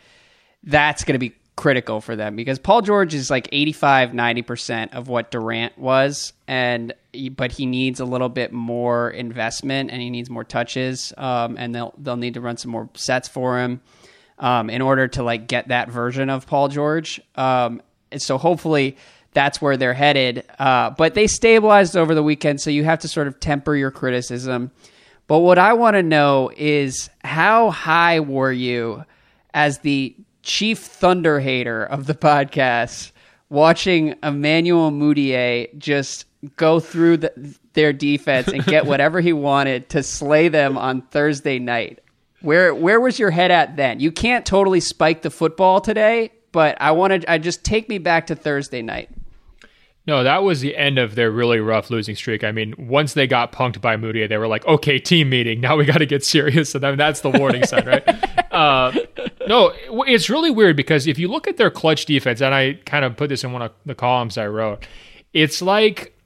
[0.64, 5.08] that's going to be critical for them because Paul George is like 85 90% of
[5.08, 6.94] what Durant was and
[7.32, 11.74] but he needs a little bit more investment and he needs more touches um, and
[11.74, 13.82] they'll they'll need to run some more sets for him
[14.38, 17.82] um, in order to like get that version of Paul George um,
[18.16, 18.96] so hopefully
[19.38, 23.08] that's where they're headed uh, but they stabilized over the weekend so you have to
[23.08, 24.72] sort of temper your criticism
[25.28, 29.04] but what I want to know is how high were you
[29.54, 33.12] as the chief thunder hater of the podcast
[33.50, 40.02] watching Emmanuel Mudiay just go through the, their defense and get whatever he wanted to
[40.02, 42.00] slay them on Thursday night.
[42.42, 44.00] Where where was your head at then?
[44.00, 48.28] You can't totally spike the football today, but I wanted I just take me back
[48.28, 49.10] to Thursday night.
[50.08, 52.46] No, that was the end of their really rough losing streak.
[52.46, 55.60] I mean, once they got punked by Moody, they were like, "Okay, team meeting.
[55.60, 58.04] Now we got to get serious." So then that's the warning sign, right?
[58.58, 58.92] Uh,
[59.48, 59.72] no,
[60.08, 63.16] it's really weird because if you look at their clutch defense, and I kind of
[63.16, 64.88] put this in one of the columns I wrote,
[65.32, 66.17] it's like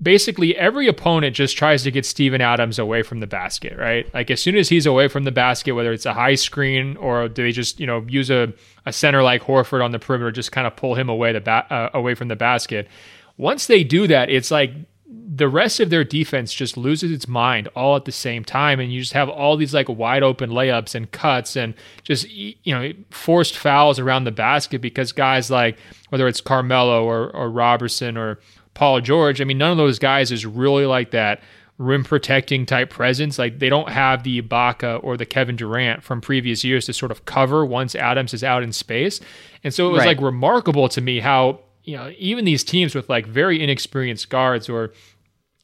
[0.00, 4.12] basically every opponent just tries to get Steven Adams away from the basket, right?
[4.12, 7.28] Like as soon as he's away from the basket, whether it's a high screen or
[7.28, 8.52] do they just, you know, use a,
[8.86, 11.66] a center like Horford on the perimeter, just kind of pull him away the ba-
[11.70, 12.88] uh, away from the basket.
[13.36, 14.72] Once they do that, it's like
[15.06, 18.92] the rest of their defense just loses its mind all at the same time and
[18.92, 22.92] you just have all these like wide open layups and cuts and just you know
[23.10, 25.78] forced fouls around the basket because guys like
[26.10, 28.38] whether it's Carmelo or, or Robertson or
[28.74, 31.42] Paul George I mean none of those guys is really like that
[31.78, 36.20] rim protecting type presence like they don't have the Ibaka or the Kevin Durant from
[36.20, 39.20] previous years to sort of cover once Adams is out in space
[39.64, 40.16] and so it was Right.
[40.16, 44.68] like remarkable to me how you know even these teams with like very inexperienced guards
[44.68, 44.92] or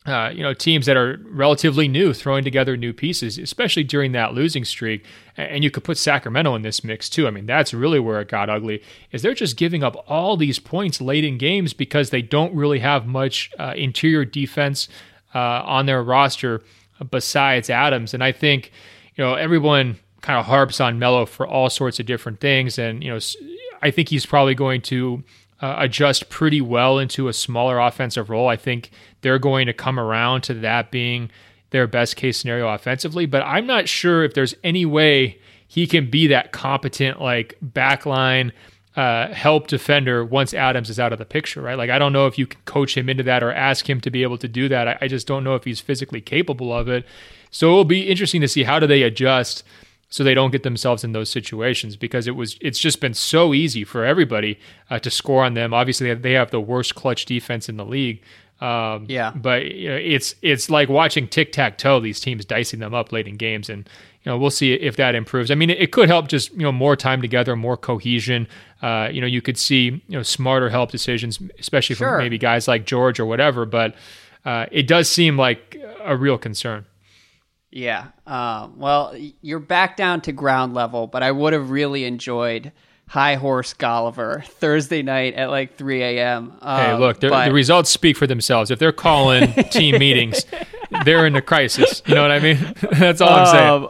[0.07, 4.33] uh, you know teams that are relatively new throwing together new pieces especially during that
[4.33, 5.05] losing streak.
[5.37, 7.27] And you could put sacramento in this mix too.
[7.27, 8.83] I mean that's really where it got ugly
[9.13, 12.79] is they're just giving up all these points late in games because they don't really
[12.79, 14.89] have much uh, interior defense
[15.35, 16.63] uh, on their roster
[17.11, 18.15] besides adams.
[18.15, 18.73] And i think
[19.17, 22.79] you know everyone kind of harps on Melo for all sorts of different things.
[22.79, 23.21] And you know
[23.83, 25.23] i think he's probably going to
[25.63, 28.49] uh, adjust pretty well into a smaller offensive role.
[28.49, 28.91] I think
[29.23, 31.31] they're going to come around to that being
[31.71, 36.11] their best case scenario offensively, but I'm not sure if there's any way he can
[36.11, 38.51] be that competent, like backline
[38.97, 41.79] uh, help defender once Adams is out of the picture, right?
[41.79, 44.11] Like, I don't know if you can coach him into that or ask him to
[44.11, 44.89] be able to do that.
[44.89, 47.07] I, I just don't know if he's physically capable of it.
[47.53, 49.63] So it'll be interesting to see how do they adjust
[50.09, 53.55] so they don't get themselves in those situations because it was it's just been so
[53.55, 54.59] easy for everybody
[54.91, 55.73] uh, to score on them.
[55.73, 58.21] Obviously, they have the worst clutch defense in the league.
[58.61, 59.33] Um, Yeah.
[59.35, 61.99] but you know, it's it's like watching tic tac toe.
[62.01, 63.89] These teams dicing them up late in games, and
[64.23, 65.51] you know we'll see if that improves.
[65.51, 68.47] I mean, it, it could help just you know more time together, more cohesion.
[68.83, 72.11] Uh, you know, you could see you know smarter help decisions, especially Sure.
[72.11, 73.65] from maybe guys like George or whatever.
[73.65, 73.95] But
[74.45, 76.85] uh, it does seem like a real concern.
[77.71, 78.09] Yeah.
[78.27, 82.73] Um, well, you're back down to ground level, but I would have really enjoyed
[83.11, 86.53] High Horse Golliver Thursday night at like 3 a.m.
[86.63, 88.71] Um, Hey, look, but- the results speak for themselves.
[88.71, 90.47] If they're calling team meetings,
[91.05, 92.05] they're in a crisis.
[92.07, 92.75] You know what I mean?
[92.93, 93.69] That's all I'm saying.
[93.85, 93.89] Um,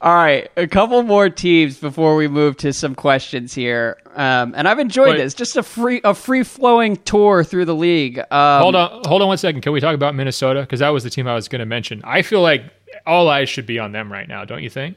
[0.00, 3.96] all right, a couple more teams before we move to some questions here.
[4.16, 5.18] Um, and I've enjoyed Wait.
[5.18, 8.18] this, just a free a free flowing tour through the league.
[8.18, 9.60] Um, Hold on, hold on one second.
[9.60, 10.62] Can we talk about Minnesota?
[10.62, 12.00] Because that was the team I was going to mention.
[12.02, 12.64] I feel like
[13.06, 14.44] all eyes should be on them right now.
[14.44, 14.96] Don't you think?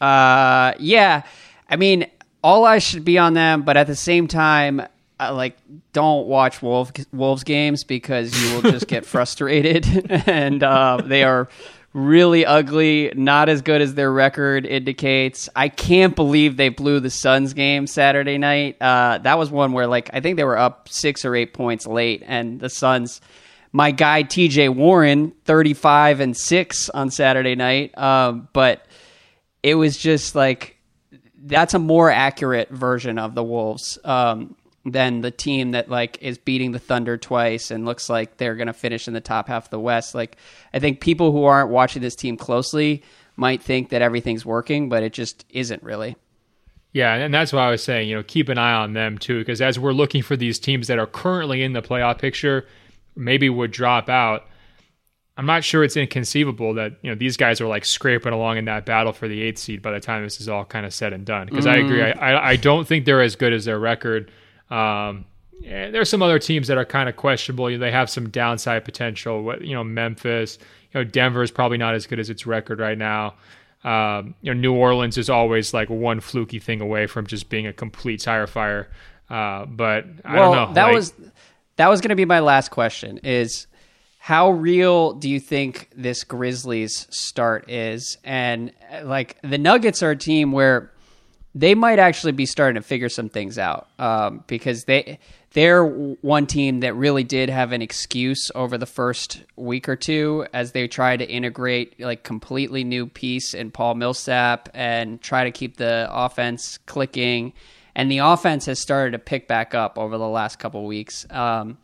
[0.00, 1.22] Uh, yeah.
[1.70, 2.04] I mean,
[2.42, 4.82] all eyes should be on them, but at the same time,
[5.20, 5.56] uh, like,
[5.92, 9.86] don't watch Wolf, Wolves games because you will just get frustrated,
[10.28, 11.48] and uh, they are
[11.92, 15.48] really ugly, not as good as their record indicates.
[15.54, 18.80] I can't believe they blew the Suns game Saturday night.
[18.80, 21.86] Uh, that was one where, like, I think they were up six or eight points
[21.86, 23.20] late, and the Suns.
[23.74, 28.84] My guy TJ Warren, thirty-five and six on Saturday night, um, but
[29.62, 30.76] it was just like
[31.42, 33.98] that's a more accurate version of the Wolves.
[34.04, 38.56] Um, than the team that like is beating the Thunder twice and looks like they're
[38.56, 40.14] going to finish in the top half of the West.
[40.14, 40.36] Like
[40.74, 43.02] I think people who aren't watching this team closely
[43.36, 46.16] might think that everything's working, but it just isn't really.
[46.92, 49.38] Yeah, and that's why I was saying, you know, keep an eye on them too,
[49.38, 52.66] because as we're looking for these teams that are currently in the playoff picture,
[53.16, 54.46] maybe would drop out.
[55.36, 58.66] I'm not sure it's inconceivable that you know these guys are like scraping along in
[58.66, 61.12] that battle for the eighth seed by the time this is all kind of said
[61.12, 61.46] and done.
[61.46, 61.72] Because mm.
[61.72, 64.30] I agree, I, I, I don't think they're as good as their record.
[64.70, 65.24] Um,
[65.62, 67.70] there's some other teams that are kind of questionable.
[67.70, 69.42] You know, they have some downside potential.
[69.42, 70.58] What you know, Memphis.
[70.92, 73.34] You know, Denver is probably not as good as its record right now.
[73.84, 77.66] Um, you know, New Orleans is always like one fluky thing away from just being
[77.66, 78.90] a complete tire fire.
[79.30, 80.74] Uh, but I well, don't know.
[80.74, 81.14] That like, was
[81.76, 83.18] that was going to be my last question.
[83.18, 83.66] Is
[84.24, 88.18] how real do you think this Grizzlies start is?
[88.22, 88.70] And
[89.02, 90.92] like the Nuggets are a team where
[91.56, 95.18] they might actually be starting to figure some things out um, because they
[95.54, 100.46] they're one team that really did have an excuse over the first week or two
[100.54, 105.50] as they tried to integrate like completely new piece in Paul Millsap and try to
[105.50, 107.54] keep the offense clicking.
[107.96, 111.26] And the offense has started to pick back up over the last couple weeks.
[111.28, 111.78] Um,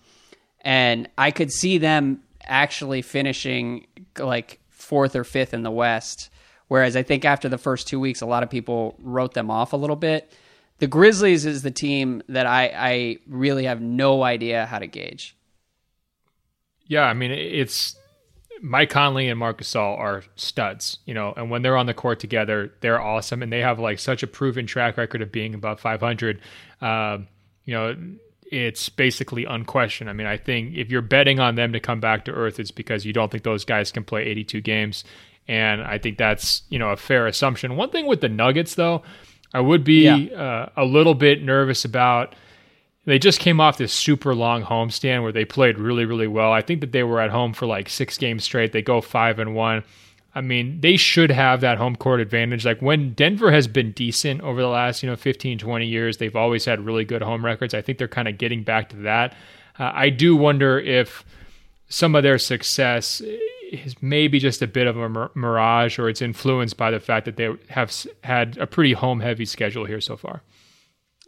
[0.61, 3.87] and I could see them actually finishing
[4.19, 6.31] like fourth or fifth in the West
[6.69, 9.73] Whereas I think after the first two weeks, a lot of people wrote them off
[9.73, 10.33] a little bit.
[10.79, 15.35] The Grizzlies is the team that I, I really have no idea how to gauge.
[16.87, 17.97] Yeah, I mean it's
[18.63, 22.21] Mike Conley and Marc Gasol are studs, you know, and when they're on the court
[22.21, 25.81] together, they're awesome, and they have like such a proven track record of being above
[25.81, 26.41] 500.
[26.81, 27.19] Uh,
[27.65, 27.97] you know,
[28.51, 30.09] it's basically unquestioned.
[30.09, 32.71] I mean, I think if you're betting on them to come back to earth, it's
[32.71, 35.05] because you don't think those guys can play 82 games
[35.49, 37.77] and I think that's you know a fair assumption.
[37.77, 39.03] One thing with the Nuggets though,
[39.55, 40.39] I would be yeah.
[40.41, 42.35] uh, a little bit nervous about.
[43.07, 46.53] They just came off this super long homestand where they played really really well.
[46.53, 48.73] I think that they were at home for like six games straight.
[48.73, 49.83] They go five and one.
[50.39, 52.65] I mean, they should have that home court advantage.
[52.65, 56.37] Like when Denver has been decent over the last, you know, 15, 20 years, they've
[56.37, 57.75] always had really good home records.
[57.75, 59.33] I think they're kind of getting back to that.
[59.81, 61.25] Uh, I do wonder if
[61.89, 63.21] some of their success
[63.73, 67.37] is maybe just a bit of a mirage or it's influenced by the fact that
[67.37, 70.43] they have had a pretty home heavy schedule here so far.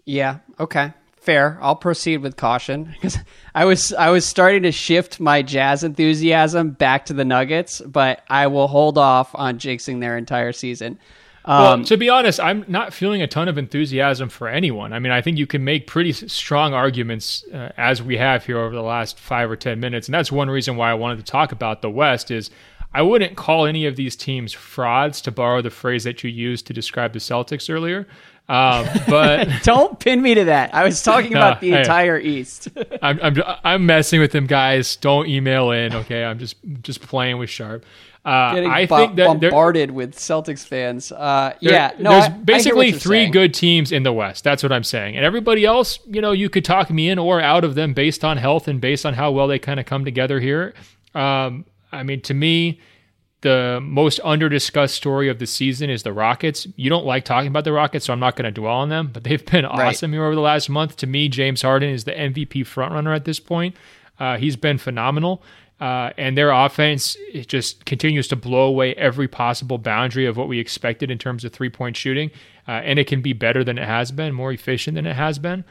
[0.06, 0.92] Yeah, okay.
[1.20, 1.58] Fair.
[1.60, 3.18] I'll proceed with caution because
[3.54, 8.22] I was I was starting to shift my Jazz enthusiasm back to the Nuggets, but
[8.30, 10.98] I will hold off on jinxing their entire season.
[11.44, 14.94] Um, well, to be honest, I'm not feeling a ton of enthusiasm for anyone.
[14.94, 18.58] I mean, I think you can make pretty strong arguments uh, as we have here
[18.58, 21.30] over the last five or ten minutes, and that's one reason why I wanted to
[21.30, 22.30] talk about the West.
[22.30, 22.50] Is
[22.94, 26.66] I wouldn't call any of these teams frauds, to borrow the phrase that you used
[26.66, 28.06] to describe the Celtics earlier.
[28.50, 30.74] Um, but don't pin me to that.
[30.74, 32.68] I was talking about the hey, entire East.
[33.00, 34.96] I'm, I'm I'm messing with them, guys.
[34.96, 35.94] Don't email in.
[35.94, 37.84] Okay, I'm just just playing with Sharp.
[38.24, 41.12] Uh, Getting I think that bombarded with Celtics fans.
[41.12, 43.32] Uh, yeah, no, there's I, basically I three saying.
[43.32, 44.42] good teams in the West.
[44.42, 45.16] That's what I'm saying.
[45.16, 48.24] And everybody else, you know, you could talk me in or out of them based
[48.24, 50.74] on health and based on how well they kind of come together here.
[51.14, 52.80] Um, I mean, to me,
[53.42, 56.66] the most under discussed story of the season is the Rockets.
[56.76, 59.10] You don't like talking about the Rockets, so I'm not going to dwell on them,
[59.12, 60.16] but they've been awesome right.
[60.16, 60.96] here over the last month.
[60.98, 63.76] To me, James Harden is the MVP frontrunner at this point.
[64.18, 65.42] Uh, he's been phenomenal.
[65.80, 70.46] Uh, and their offense it just continues to blow away every possible boundary of what
[70.46, 72.30] we expected in terms of three point shooting.
[72.68, 75.38] Uh, and it can be better than it has been, more efficient than it has
[75.38, 75.64] been.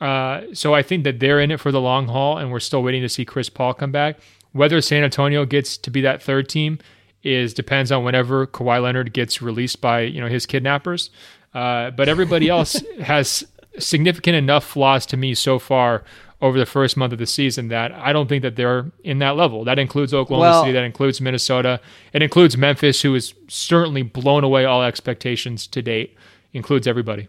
[0.00, 2.82] Uh, so I think that they're in it for the long haul, and we're still
[2.82, 4.18] waiting to see Chris Paul come back.
[4.52, 6.78] Whether San Antonio gets to be that third team
[7.26, 11.10] is depends on whenever Kawhi Leonard gets released by you know his kidnappers.
[11.54, 13.44] Uh, but everybody else has
[13.78, 16.04] significant enough flaws to me so far
[16.42, 19.36] over the first month of the season that I don't think that they're in that
[19.36, 19.64] level.
[19.64, 21.80] That includes Oklahoma well, City, that includes Minnesota,
[22.12, 26.16] it includes Memphis, who has certainly blown away all expectations to date,
[26.52, 27.28] includes everybody.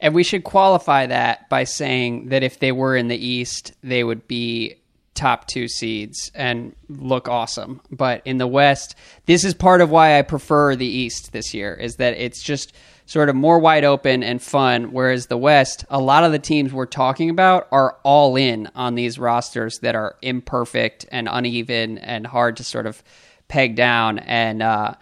[0.00, 4.04] And we should qualify that by saying that if they were in the East, they
[4.04, 4.76] would be
[5.18, 7.80] top two seeds and look awesome.
[7.90, 8.94] But in the West,
[9.26, 12.72] this is part of why I prefer the East this year, is that it's just–
[13.08, 14.92] sort of more wide open and fun.
[14.92, 18.96] Whereas the West, a lot of the teams we're talking about are all in on
[18.96, 23.02] these rosters that are imperfect and uneven and hard to sort of
[23.48, 24.92] peg down, and uh,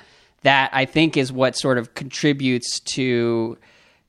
[0.42, 3.58] that I think is what sort of contributes to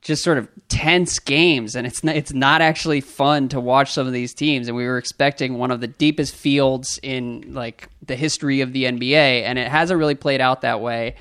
[0.08, 4.06] just sort of tense games, and it's not, it's not actually fun to watch some
[4.06, 4.66] of these teams.
[4.66, 8.84] And we were expecting one of the deepest fields in like the history of the
[8.84, 11.16] NBA, and it hasn't really played out that way.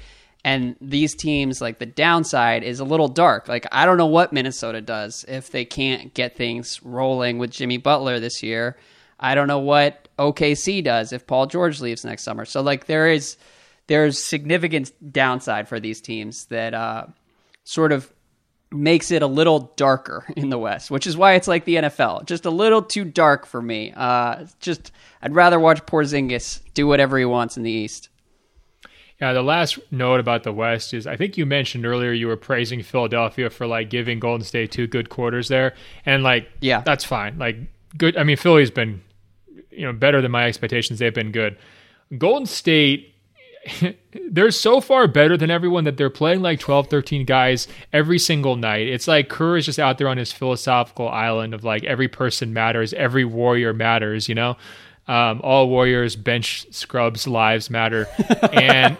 [0.45, 3.49] And these teams, like the downside, is a little dark.
[3.49, 7.77] Like I don't know what Minnesota does if they can't get things rolling with Jimmy
[7.77, 8.77] Butler this year.
[9.19, 12.45] I don't know what OKC does if Paul George leaves next summer.
[12.45, 13.35] So like there is
[13.87, 17.07] there's significant downside for these teams that uh,
[17.65, 18.13] sort of
[18.71, 22.25] makes it a little darker in the West, which is why it's like the NFL,
[22.25, 23.93] just a little too dark for me.
[23.95, 24.91] Uh, just
[25.21, 28.09] I'd rather watch Porzingis do whatever he wants in the East.
[29.19, 32.37] Yeah, the last note about the West is I think you mentioned earlier you were
[32.37, 35.73] praising Philadelphia for like giving Golden State two good quarters there,
[36.05, 37.39] and like yeah, that's fine.
[37.39, 37.57] Like
[37.97, 38.15] good.
[38.15, 39.01] I mean, Philly's been
[39.71, 40.99] you know better than my expectations.
[40.99, 41.57] They've been good.
[42.15, 43.15] Golden State
[44.31, 48.55] they're so far better than everyone that they're playing like 12, 13 guys every single
[48.55, 48.87] night.
[48.87, 52.53] It's like Kerr is just out there on his philosophical island of like every person
[52.53, 54.57] matters, every warrior matters, you know?
[55.07, 58.07] Um, all warriors, bench scrubs, lives matter.
[58.53, 58.97] And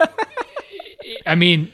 [1.26, 1.72] I mean,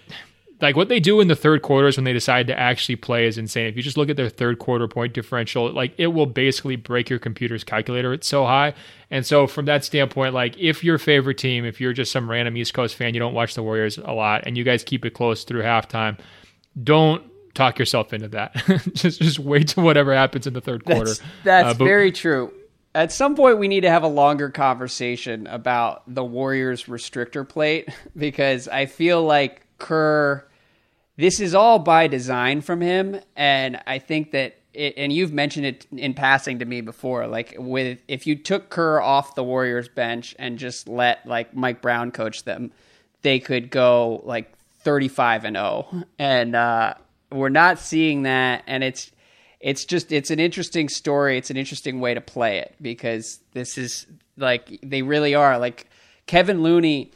[0.63, 3.37] like what they do in the third quarters when they decide to actually play is
[3.37, 3.67] insane.
[3.67, 7.09] If you just look at their third quarter point differential, like it will basically break
[7.09, 8.13] your computer's calculator.
[8.13, 8.73] It's so high.
[9.11, 12.55] And so from that standpoint, like if your favorite team, if you're just some random
[12.55, 15.11] East Coast fan, you don't watch the Warriors a lot and you guys keep it
[15.11, 16.17] close through halftime,
[16.81, 18.53] don't talk yourself into that.
[18.93, 21.05] just just wait till whatever happens in the third quarter.
[21.05, 22.53] That's, that's uh, but, very true.
[22.95, 27.89] At some point, we need to have a longer conversation about the Warriors restrictor plate
[28.15, 30.45] because I feel like Kerr
[31.17, 34.57] this is all by design from him, and I think that.
[34.73, 37.27] It, and you've mentioned it in passing to me before.
[37.27, 41.79] Like with if you took Kerr off the Warriors bench and just let like Mike
[41.79, 42.71] Brown coach them,
[43.21, 45.87] they could go like thirty five and zero.
[45.93, 46.03] Oh.
[46.17, 46.95] And uh,
[47.31, 49.11] we're not seeing that, and it's
[49.59, 51.37] it's just it's an interesting story.
[51.37, 54.07] It's an interesting way to play it because this is
[54.37, 55.87] like they really are like
[56.25, 57.11] Kevin Looney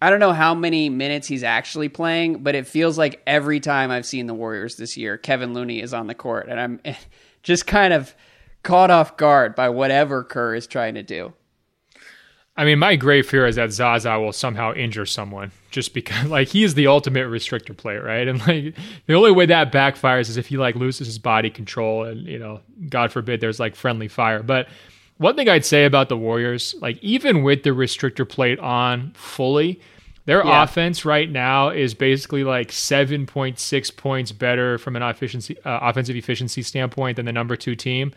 [0.00, 3.90] I don't know how many minutes he's actually playing, but it feels like every time
[3.90, 6.80] I've seen the Warriors this year, Kevin Looney is on the court, and I'm
[7.42, 8.14] just kind of
[8.62, 11.32] caught off guard by whatever Kerr is trying to do.
[12.56, 16.48] I mean, my great fear is that Zaza will somehow injure someone just because, like,
[16.48, 18.26] he is the ultimate restrictor player, right?
[18.26, 18.76] And like,
[19.06, 22.38] the only way that backfires is if he like loses his body control, and you
[22.38, 24.42] know, God forbid, there's like friendly fire.
[24.42, 24.68] But
[25.18, 29.80] one thing I'd say about the Warriors, like even with the restrictor plate on fully,
[30.24, 30.62] their yeah.
[30.62, 36.62] offense right now is basically like 7.6 points better from an efficiency, uh, offensive efficiency
[36.62, 38.12] standpoint than the number two team.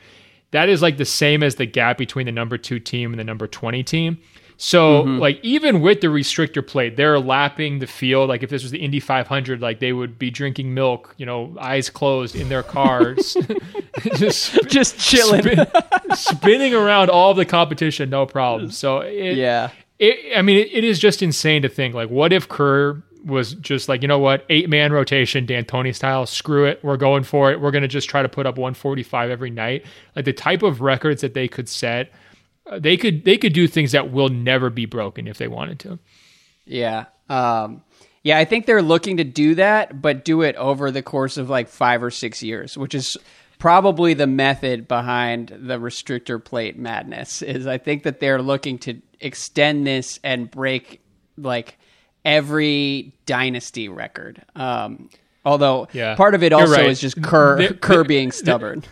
[0.51, 3.23] That is like the same as the gap between the number two team and the
[3.23, 4.19] number 20 team.
[4.63, 5.17] So, mm-hmm.
[5.17, 8.29] like, even with the restrictor plate, they're lapping the field.
[8.29, 11.57] Like, if this was the Indy 500, like, they would be drinking milk, you know,
[11.59, 13.35] eyes closed in their cars,
[14.17, 15.65] just just chilling, spin,
[16.13, 18.69] spinning around all the competition, no problem.
[18.69, 22.31] So, it, yeah, it, I mean, it, it is just insane to think, like, what
[22.31, 26.83] if Kerr was just like, you know what, eight man rotation, D'Antoni style, screw it,
[26.83, 27.59] we're going for it.
[27.59, 29.87] We're going to just try to put up 145 every night.
[30.15, 32.11] Like, the type of records that they could set
[32.79, 35.99] they could they could do things that will never be broken if they wanted to.
[36.65, 37.05] Yeah.
[37.29, 37.83] Um,
[38.23, 41.49] yeah, I think they're looking to do that, but do it over the course of
[41.49, 43.17] like five or six years, which is
[43.57, 47.41] probably the method behind the restrictor plate madness.
[47.41, 51.01] Is I think that they're looking to extend this and break
[51.37, 51.77] like
[52.23, 54.43] every dynasty record.
[54.55, 55.09] Um,
[55.43, 56.89] although yeah, part of it also right.
[56.89, 58.83] is just Kerr, Kerr being stubborn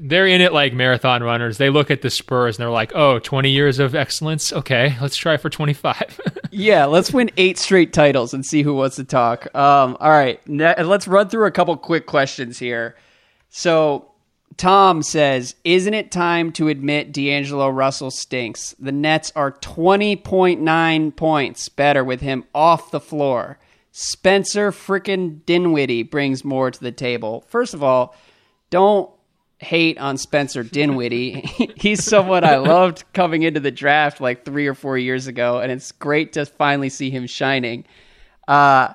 [0.00, 1.58] they're in it like marathon runners.
[1.58, 4.52] They look at the Spurs and they're like, "Oh, 20 years of excellence.
[4.52, 6.20] Okay, let's try for 25."
[6.50, 9.52] yeah, let's win eight straight titles and see who wants to talk.
[9.54, 12.96] Um, all right, ne- let's run through a couple quick questions here.
[13.50, 14.10] So,
[14.56, 18.74] Tom says, "Isn't it time to admit D'Angelo Russell stinks?
[18.78, 23.58] The Nets are 20.9 points better with him off the floor.
[23.90, 27.44] Spencer frickin' Dinwiddie brings more to the table.
[27.48, 28.14] First of all,
[28.70, 29.10] don't."
[29.58, 31.40] Hate on Spencer Dinwiddie.
[31.76, 35.72] He's someone I loved coming into the draft like three or four years ago, and
[35.72, 37.84] it's great to finally see him shining.
[38.46, 38.94] Uh,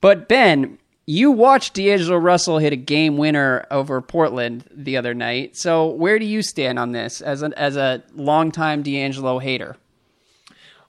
[0.00, 5.56] but Ben, you watched D'Angelo Russell hit a game winner over Portland the other night.
[5.56, 9.76] So where do you stand on this as a as a longtime D'Angelo hater?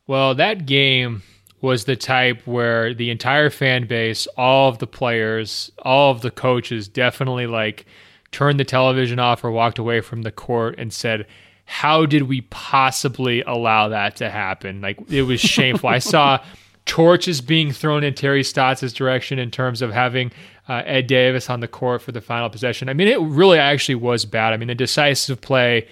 [0.08, 1.24] Well, that game
[1.62, 6.32] was the type where the entire fan base, all of the players, all of the
[6.32, 7.86] coaches definitely like
[8.32, 11.26] turned the television off or walked away from the court and said,
[11.66, 14.82] How did we possibly allow that to happen?
[14.82, 15.90] Like, it was shameful.
[15.90, 16.44] I saw
[16.86, 20.32] torches being thrown in Terry Stotts' direction in terms of having
[20.68, 22.90] uh, Ed Davis on the court for the final possession.
[22.90, 24.54] I mean, it really actually was bad.
[24.54, 25.88] I mean, the decisive play,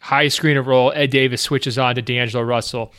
[0.00, 2.92] high screen of roll, Ed Davis switches on to D'Angelo Russell.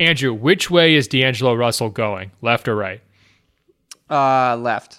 [0.00, 3.00] Andrew, which way is D'Angelo Russell going, left or right?
[4.08, 4.98] Uh, left.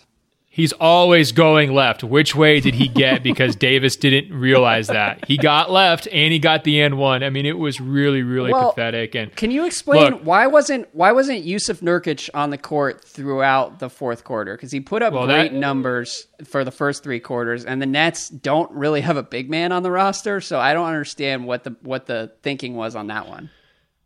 [0.51, 2.03] He's always going left.
[2.03, 3.19] Which way did he get?
[3.29, 7.21] Because Davis didn't realize that he got left and he got the end one.
[7.21, 9.13] I mean, it was really, really well, pathetic.
[9.13, 13.79] And can you explain look, why wasn't why wasn't Jusuf Nurkic on the court throughout
[13.79, 14.55] the fourth quarter?
[14.55, 17.85] Because he put up well, great that, numbers for the first three quarters, and the
[17.85, 21.65] Nets don't really have a big man on the roster, so I don't understand what
[21.65, 23.49] the what the thinking was on that one.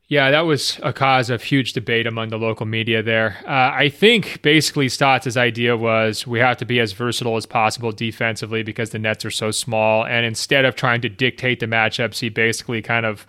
[0.09, 3.37] Yeah, that was a cause of huge debate among the local media there.
[3.45, 7.91] Uh, I think basically Stotts' idea was we have to be as versatile as possible
[7.91, 10.05] defensively because the Nets are so small.
[10.05, 13.25] And instead of trying to dictate the matchups, he basically kind of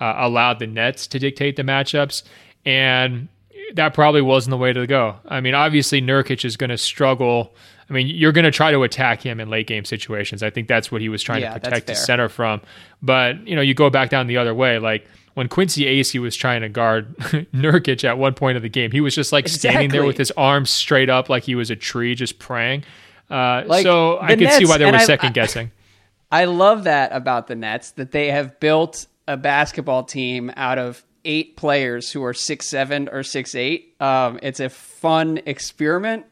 [0.00, 2.22] uh, allowed the Nets to dictate the matchups.
[2.64, 3.28] And
[3.74, 5.16] that probably wasn't the way to go.
[5.26, 7.54] I mean, obviously, Nurkic is going to struggle.
[7.90, 10.42] I mean, you're going to try to attack him in late game situations.
[10.42, 12.60] I think that's what he was trying yeah, to protect the center from.
[13.02, 14.78] But, you know, you go back down the other way.
[14.78, 15.06] Like,
[15.38, 17.16] when Quincy Acy was trying to guard
[17.54, 19.70] Nurkic at one point of the game, he was just like exactly.
[19.70, 22.82] standing there with his arms straight up like he was a tree, just praying.
[23.30, 25.70] Uh, like, so I could Nets, see why they were second guessing.
[26.32, 31.04] I love that about the Nets that they have built a basketball team out of
[31.24, 33.94] eight players who are six seven or six eight.
[34.00, 36.26] Um, it's a fun experiment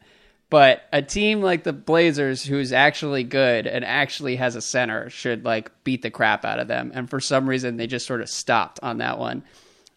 [0.49, 5.43] but a team like the Blazers, who's actually good and actually has a center, should
[5.43, 6.91] like beat the crap out of them.
[6.93, 9.43] And for some reason, they just sort of stopped on that one.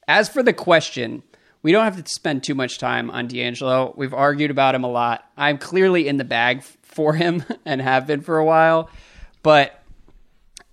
[0.09, 1.23] As for the question,
[1.63, 3.95] we don't have to spend too much time on D'Angelo.
[3.97, 5.25] We've argued about him a lot.
[5.37, 8.91] I'm clearly in the bag for him and have been for a while.
[9.45, 9.81] But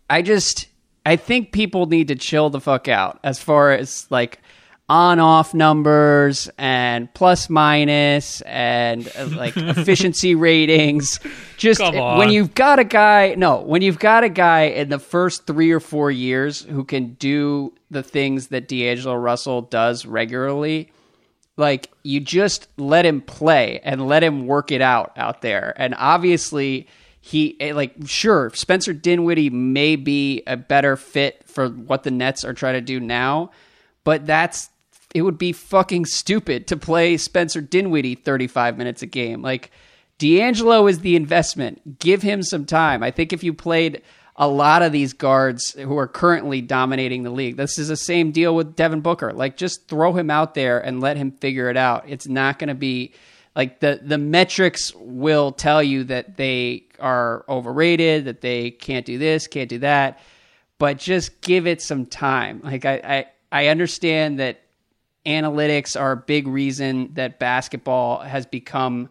[0.10, 0.68] I just,
[1.06, 4.42] I think people need to chill the fuck out as far as like
[4.90, 11.20] on off numbers and plus minus and uh, like efficiency ratings.
[11.58, 15.46] Just when you've got a guy, no, when you've got a guy in the first
[15.46, 20.92] three or four years who can do the things that D'Angelo Russell does regularly,
[21.58, 25.74] like you just let him play and let him work it out out there.
[25.76, 26.88] And obviously,
[27.20, 32.46] he eh, like sure Spencer Dinwiddie may be a better fit for what the Nets
[32.46, 33.52] are trying to do now,
[34.06, 34.70] but that's
[35.18, 39.42] it would be fucking stupid to play Spencer Dinwiddie 35 minutes a game.
[39.42, 39.72] Like
[40.20, 41.98] D'Angelo is the investment.
[41.98, 43.02] Give him some time.
[43.02, 44.04] I think if you played
[44.36, 48.32] a lot of these guards who are currently dominating the league, this is the same
[48.32, 49.34] deal with Devin Booker.
[49.34, 52.04] Like just throw him out there and let him figure it out.
[52.08, 53.14] It's not going to be
[53.56, 59.18] like the the metrics will tell you that they are overrated, that they can't do
[59.18, 60.20] this, can't do that,
[60.78, 62.62] but just give it some time.
[62.64, 64.62] Like I I, I understand that
[65.28, 69.10] analytics are a big reason that basketball has become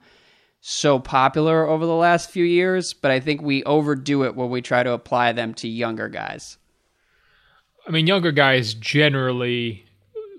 [0.61, 4.63] so popular over the last few years, but I think we overdo it when we
[4.63, 6.59] try to apply them to younger guys.
[7.87, 9.85] I mean, younger guys generally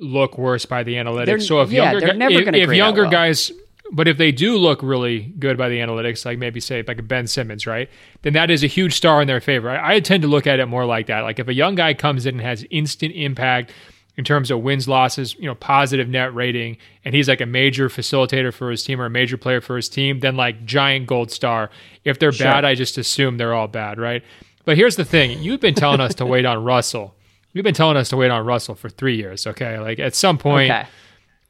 [0.01, 1.25] look worse by the analytics.
[1.25, 3.11] They're, so if yeah, younger, if, if younger well.
[3.11, 3.51] guys,
[3.91, 7.03] but if they do look really good by the analytics, like maybe say like a
[7.03, 7.89] Ben Simmons, right?
[8.23, 9.69] Then that is a huge star in their favor.
[9.69, 11.21] I, I tend to look at it more like that.
[11.21, 13.71] Like if a young guy comes in and has instant impact
[14.17, 17.87] in terms of wins, losses, you know, positive net rating, and he's like a major
[17.87, 21.31] facilitator for his team or a major player for his team, then like giant gold
[21.31, 21.69] star.
[22.03, 22.45] If they're sure.
[22.45, 24.23] bad, I just assume they're all bad, right?
[24.65, 27.13] But here's the thing: you've been telling us to wait on Russell.
[27.53, 29.45] You've been telling us to wait on Russell for three years.
[29.45, 30.87] Okay, like at some point, okay.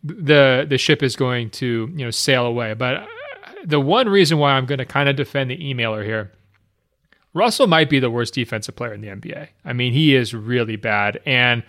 [0.04, 2.74] the the ship is going to you know sail away.
[2.74, 3.06] But uh,
[3.64, 6.34] the one reason why I'm going to kind of defend the emailer here.
[7.34, 9.50] Russell might be the worst defensive player in the NBA.
[9.64, 11.22] I mean, he is really bad.
[11.24, 11.62] And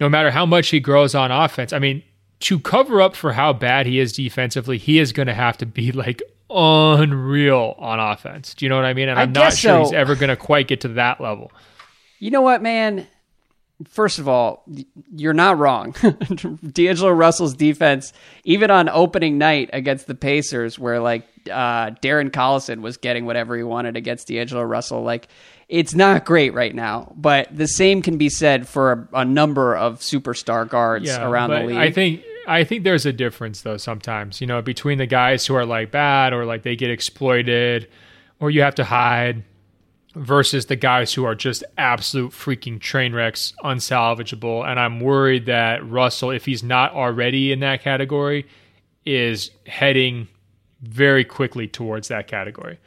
[0.00, 2.02] no matter how much he grows on offense, I mean,
[2.40, 5.66] to cover up for how bad he is defensively, he is going to have to
[5.66, 8.54] be like unreal on offense.
[8.54, 9.08] Do you know what I mean?
[9.08, 9.80] And I'm not sure so.
[9.80, 11.50] he's ever going to quite get to that level.
[12.18, 13.06] You know what, man?
[13.88, 14.64] First of all,
[15.14, 15.94] you're not wrong.
[16.72, 22.80] D'Angelo Russell's defense, even on opening night against the Pacers, where like uh, Darren Collison
[22.80, 25.28] was getting whatever he wanted against D'Angelo Russell, like
[25.68, 29.76] it's not great right now, but the same can be said for a, a number
[29.76, 31.76] of superstar guards yeah, around the league.
[31.76, 35.54] I think I think there's a difference though sometimes, you know, between the guys who
[35.54, 37.88] are like bad or like they get exploited
[38.38, 39.42] or you have to hide
[40.14, 44.66] versus the guys who are just absolute freaking train wrecks, unsalvageable.
[44.66, 48.46] And I'm worried that Russell, if he's not already in that category,
[49.04, 50.28] is heading
[50.80, 52.78] very quickly towards that category.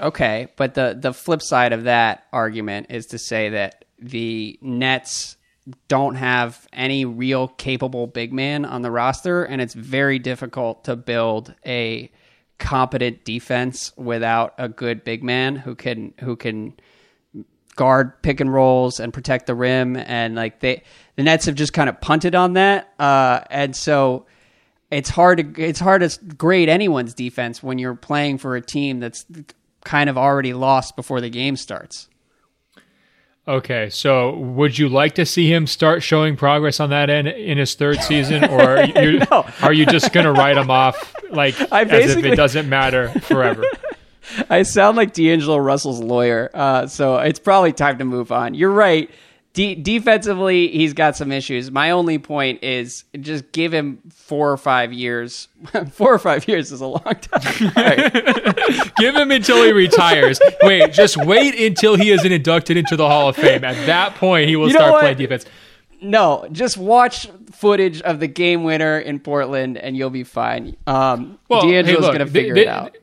[0.00, 5.36] Okay, but the the flip side of that argument is to say that the Nets
[5.88, 10.96] don't have any real capable big man on the roster, and it's very difficult to
[10.96, 12.10] build a
[12.58, 16.74] competent defense without a good big man who can who can
[17.74, 19.96] guard pick and rolls and protect the rim.
[19.96, 20.82] And like they
[21.16, 22.92] the Nets have just kind of punted on that.
[22.98, 24.26] Uh, and so
[24.90, 29.00] it's hard to it's hard to grade anyone's defense when you're playing for a team
[29.00, 29.24] that's
[29.86, 32.08] kind of already lost before the game starts.
[33.48, 37.58] Okay, so would you like to see him start showing progress on that end in
[37.58, 39.46] his third season, or you, no.
[39.62, 43.64] are you just going to write him off like as if it doesn't matter forever?
[44.50, 48.54] I sound like D'Angelo Russell's lawyer, uh, so it's probably time to move on.
[48.54, 49.08] You're right.
[49.56, 51.70] De- defensively, he's got some issues.
[51.70, 55.48] My only point is just give him four or five years.
[55.92, 57.72] four or five years is a long time.
[58.98, 60.38] give him until he retires.
[60.62, 63.64] Wait, just wait until he isn't inducted into the Hall of Fame.
[63.64, 65.46] At that point, he will you start playing defense.
[66.02, 70.76] No, just watch footage of the game winner in Portland, and you'll be fine.
[70.86, 72.94] Um, well, D'Angelo's hey, going to figure it out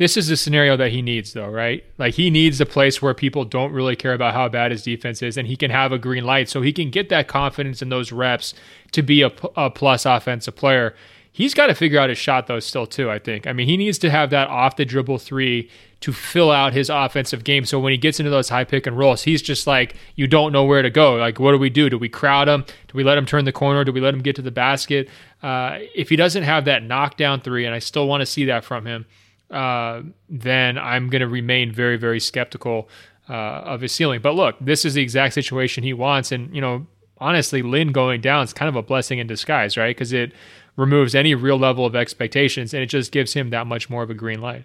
[0.00, 1.84] this is the scenario that he needs, though, right?
[1.98, 5.20] Like he needs a place where people don't really care about how bad his defense
[5.20, 7.90] is, and he can have a green light, so he can get that confidence in
[7.90, 8.54] those reps
[8.92, 10.94] to be a, a plus offensive player.
[11.30, 13.10] He's got to figure out his shot, though, still too.
[13.10, 13.46] I think.
[13.46, 15.68] I mean, he needs to have that off the dribble three
[16.00, 17.66] to fill out his offensive game.
[17.66, 20.50] So when he gets into those high pick and rolls, he's just like, you don't
[20.50, 21.16] know where to go.
[21.16, 21.90] Like, what do we do?
[21.90, 22.62] Do we crowd him?
[22.62, 23.84] Do we let him turn the corner?
[23.84, 25.10] Do we let him get to the basket?
[25.42, 28.64] Uh, if he doesn't have that knockdown three, and I still want to see that
[28.64, 29.04] from him
[29.50, 32.88] uh, then I'm going to remain very, very skeptical
[33.28, 34.20] uh, of his ceiling.
[34.20, 36.32] But look, this is the exact situation he wants.
[36.32, 36.86] And, you know,
[37.18, 39.94] honestly, Lin going down is kind of a blessing in disguise, right?
[39.94, 40.32] Because it
[40.76, 44.10] removes any real level of expectations and it just gives him that much more of
[44.10, 44.64] a green light.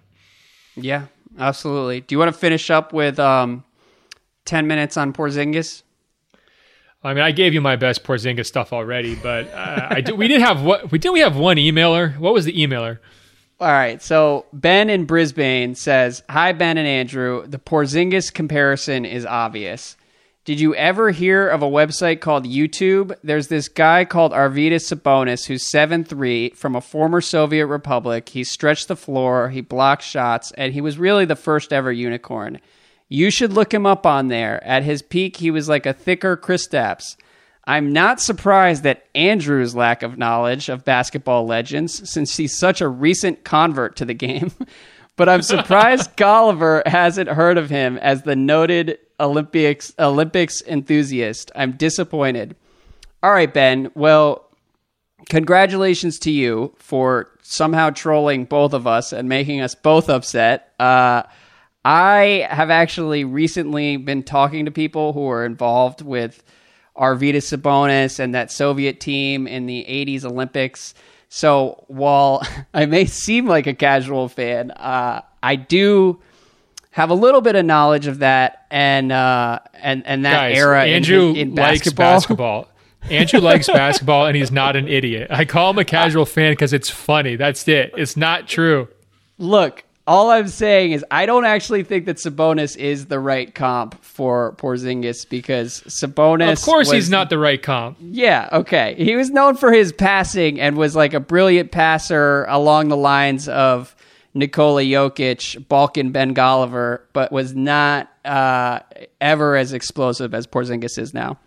[0.74, 1.06] Yeah,
[1.38, 2.00] absolutely.
[2.00, 3.64] Do you want to finish up with um,
[4.44, 5.82] 10 minutes on Porzingis?
[7.02, 10.26] I mean, I gave you my best Porzingis stuff already, but uh, I did, we
[10.26, 11.10] did have what we did.
[11.10, 12.18] We have one emailer.
[12.18, 12.98] What was the emailer?
[13.58, 14.02] All right.
[14.02, 17.46] So Ben in Brisbane says, "Hi Ben and Andrew.
[17.46, 19.96] The Porzingis comparison is obvious.
[20.44, 23.16] Did you ever hear of a website called YouTube?
[23.24, 28.28] There's this guy called Arvydas Sabonis who's seven three from a former Soviet republic.
[28.28, 32.60] He stretched the floor, he blocked shots, and he was really the first ever unicorn.
[33.08, 34.62] You should look him up on there.
[34.64, 37.16] At his peak, he was like a thicker Kristaps."
[37.66, 42.88] I'm not surprised that Andrew's lack of knowledge of basketball legends, since he's such a
[42.88, 44.52] recent convert to the game.
[45.16, 51.50] but I'm surprised Golliver hasn't heard of him as the noted Olympics Olympics enthusiast.
[51.56, 52.54] I'm disappointed.
[53.22, 53.90] All right, Ben.
[53.94, 54.48] Well,
[55.28, 60.72] congratulations to you for somehow trolling both of us and making us both upset.
[60.78, 61.22] Uh,
[61.84, 66.42] I have actually recently been talking to people who are involved with
[66.98, 70.94] Arvydas Sabonis and that Soviet team in the 80s Olympics.
[71.28, 72.42] So while
[72.74, 76.20] I may seem like a casual fan, uh, I do
[76.90, 80.84] have a little bit of knowledge of that and uh, and and that Guys, era
[80.84, 82.06] Andrew in, in basketball.
[82.06, 82.68] Likes basketball.
[83.10, 85.28] Andrew likes basketball and he's not an idiot.
[85.30, 87.36] I call him a casual fan because it's funny.
[87.36, 87.92] That's it.
[87.96, 88.88] It's not true.
[89.38, 94.02] Look, all I'm saying is I don't actually think that Sabonis is the right comp
[94.02, 96.52] for Porzingis because Sabonis.
[96.52, 97.98] Of course, was, he's not the right comp.
[98.00, 98.94] Yeah, okay.
[98.96, 103.48] He was known for his passing and was like a brilliant passer along the lines
[103.48, 103.96] of
[104.32, 108.80] Nikola Jokic, Balkan Ben Golliver, but was not uh,
[109.20, 111.38] ever as explosive as Porzingis is now.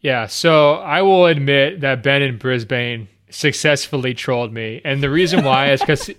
[0.00, 5.44] Yeah, so I will admit that Ben in Brisbane successfully trolled me, and the reason
[5.44, 6.10] why is because.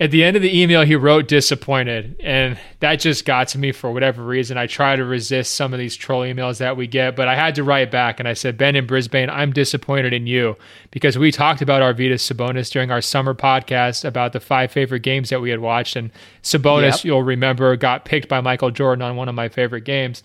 [0.00, 3.70] At the end of the email he wrote disappointed and that just got to me
[3.70, 4.56] for whatever reason.
[4.56, 7.54] I try to resist some of these troll emails that we get but i had
[7.54, 10.56] to write back and i said ben in brisbane i'm disappointed in you
[10.90, 15.28] because we talked about arvydas sabonis during our summer podcast about the five favorite games
[15.30, 16.10] that we had watched and
[16.42, 17.04] sabonis yep.
[17.04, 20.22] you'll remember got picked by michael jordan on one of my favorite games.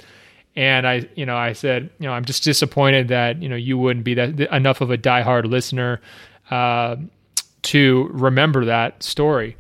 [0.58, 3.78] And I, you know, I said, you know, I'm just disappointed that you know you
[3.78, 6.00] wouldn't be that enough of a diehard listener.
[6.50, 6.96] Uh,
[7.66, 9.58] to remember that story.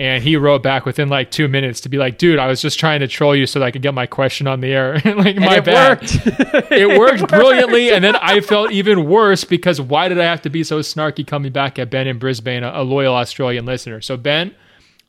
[0.00, 2.78] And he wrote back within like two minutes to be like, dude, I was just
[2.78, 4.94] trying to troll you so that I could get my question on the air.
[5.04, 6.00] like, and my it bad.
[6.00, 6.14] Worked.
[6.70, 7.90] it, it worked brilliantly.
[7.90, 11.26] And then I felt even worse because why did I have to be so snarky
[11.26, 14.00] coming back at Ben in Brisbane, a, a loyal Australian listener?
[14.00, 14.54] So, Ben,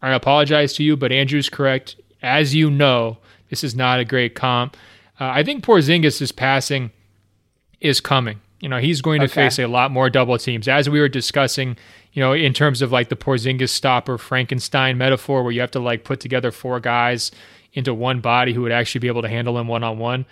[0.01, 1.95] I apologize to you, but Andrew's correct.
[2.23, 3.19] As you know,
[3.51, 4.75] this is not a great comp.
[5.19, 6.89] Uh, I think Porzingis' is passing
[7.79, 8.41] is coming.
[8.59, 9.33] You know, he's going to okay.
[9.33, 10.67] face a lot more double teams.
[10.67, 11.77] As we were discussing,
[12.13, 15.79] you know, in terms of like the Porzingis stopper Frankenstein metaphor, where you have to
[15.79, 17.31] like put together four guys
[17.73, 20.25] into one body who would actually be able to handle him one on one.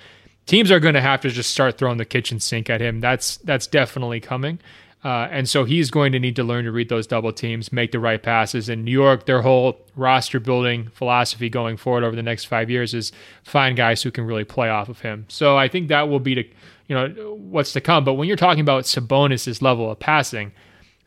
[0.47, 2.99] teams are going to have to just start throwing the kitchen sink at him.
[2.99, 4.59] That's that's definitely coming.
[5.03, 7.91] Uh, and so he's going to need to learn to read those double teams, make
[7.91, 8.67] the right passes.
[8.67, 12.95] In New York, their whole roster building philosophy going forward over the next five years
[12.95, 13.11] is
[13.43, 15.25] find guys who can really play off of him.
[15.29, 16.49] So I think that will be the,
[16.87, 18.03] you know what's to come.
[18.03, 20.51] But when you're talking about Sabonis's level of passing,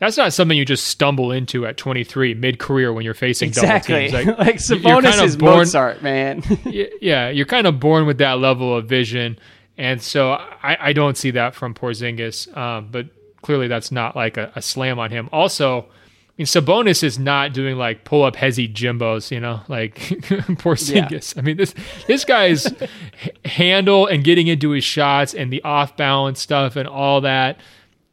[0.00, 4.08] that's not something you just stumble into at 23 mid-career when you're facing exactly.
[4.08, 4.38] double teams.
[4.38, 6.42] Like, like Sabonis is born, Mozart, man.
[6.64, 9.38] yeah, you're kind of born with that level of vision,
[9.76, 12.56] and so I, I don't see that from Porzingis.
[12.56, 13.08] Um, but
[13.42, 15.28] clearly, that's not like a, a, slam on him.
[15.32, 15.84] Also, I
[16.38, 21.34] mean, Sabonis is not doing like pull-up hezzy jimbos, you know, like Porzingis.
[21.36, 21.40] Yeah.
[21.40, 21.74] I mean, this
[22.06, 22.66] this guy's
[23.44, 27.60] handle and getting into his shots and the off-balance stuff and all that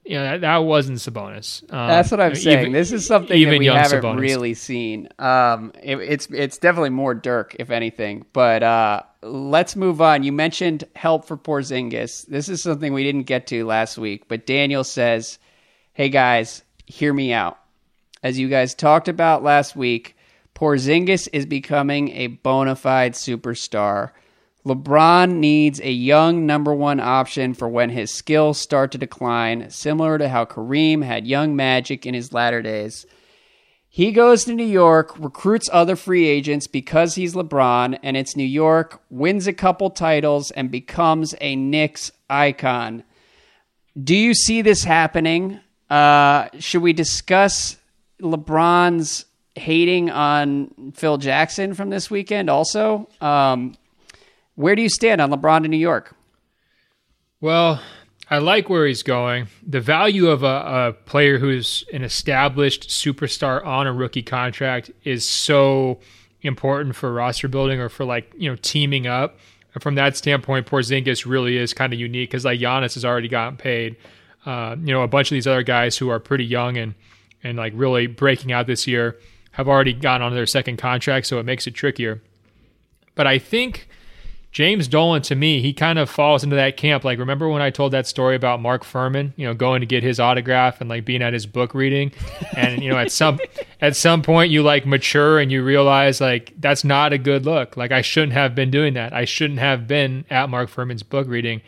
[0.08, 1.62] you know, that, that wasn't Sabonis.
[1.64, 2.60] Um, That's what I'm saying.
[2.60, 4.20] Even, this is something that we haven't Sabonis.
[4.20, 5.10] really seen.
[5.20, 8.26] Um, it, it's it's definitely more Dirk, if anything.
[8.32, 10.24] But uh, let's move on.
[10.24, 12.26] You mentioned help for Porzingis.
[12.26, 15.40] This is something we didn't get to last week, but Daniel says,
[15.94, 17.60] "Hey guys, hear me out.
[18.24, 20.16] As you guys talked about last week,
[20.56, 24.12] Porzingis is becoming a bona fide superstar."
[24.68, 30.18] LeBron needs a young number one option for when his skills start to decline, similar
[30.18, 33.06] to how Kareem had young Magic in his latter days.
[33.88, 38.44] He goes to New York, recruits other free agents because he's LeBron, and it's New
[38.44, 43.06] York, wins a couple titles, and becomes a Knicks icon.
[43.98, 45.62] Do you see this happening?
[45.90, 47.78] Uh, should we discuss
[48.22, 49.24] LeBron's
[49.56, 53.08] hating on Phil Jackson from this weekend also?
[53.22, 53.76] Um,
[54.58, 56.16] where do you stand on LeBron in New York?
[57.40, 57.80] Well,
[58.30, 59.48] I like where he's going.
[59.66, 65.26] The value of a, a, player who's an established superstar on a rookie contract is
[65.26, 66.00] so
[66.42, 69.38] important for roster building or for like you know teaming up.
[69.76, 73.28] And from that standpoint, Porzingis really is kind of unique because like Giannis has already
[73.28, 73.96] gotten paid.
[74.44, 76.96] Uh, you know, a bunch of these other guys who are pretty young and
[77.44, 79.18] and like really breaking out this year
[79.52, 82.24] have already gone on their second contract, so it makes it trickier.
[83.14, 83.88] But I think
[84.58, 87.04] James Dolan, to me, he kind of falls into that camp.
[87.04, 90.02] Like, remember when I told that story about Mark Fuhrman, you know, going to get
[90.02, 92.12] his autograph and like being at his book reading,
[92.56, 93.38] and you know, at some
[93.82, 97.78] at some point you like mature and you realize like that's not a good look.
[97.78, 99.14] Like, I shouldn't have been doing that.
[99.14, 101.62] I shouldn't have been at Mark Fuhrman's book reading.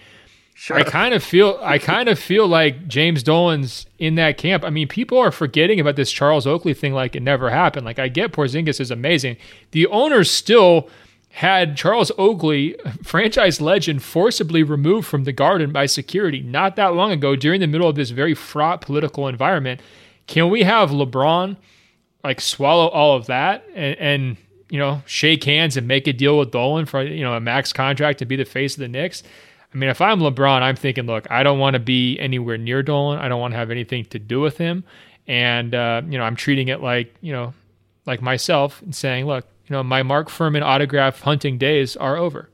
[0.56, 0.76] Sure.
[0.76, 4.64] I kind of feel I kind of feel like James Dolan's in that camp.
[4.64, 7.86] I mean, people are forgetting about this Charles Oakley thing like it never happened.
[7.86, 9.38] Like I get Porzingis is amazing.
[9.74, 10.90] The owners still
[11.30, 17.12] had Charles Oakley, franchise legend, forcibly removed from the garden by security not that long
[17.12, 19.80] ago during the middle of this very fraught political environment.
[20.28, 21.56] Can we have LeBron
[22.24, 24.38] like swallow all of that and, and
[24.70, 27.72] you know shake hands and make a deal with Dolan for you know a max
[27.74, 29.24] contract to be the face of the Knicks?
[29.74, 32.82] I mean, if I'm LeBron, I'm thinking, look, I don't want to be anywhere near
[32.82, 33.20] Dolan.
[33.20, 34.84] I don't want to have anything to do with him,
[35.28, 37.54] and uh, you know, I'm treating it like you know,
[38.08, 42.50] like myself and saying, look, you know, my Mark Fuhrman autograph hunting days are over.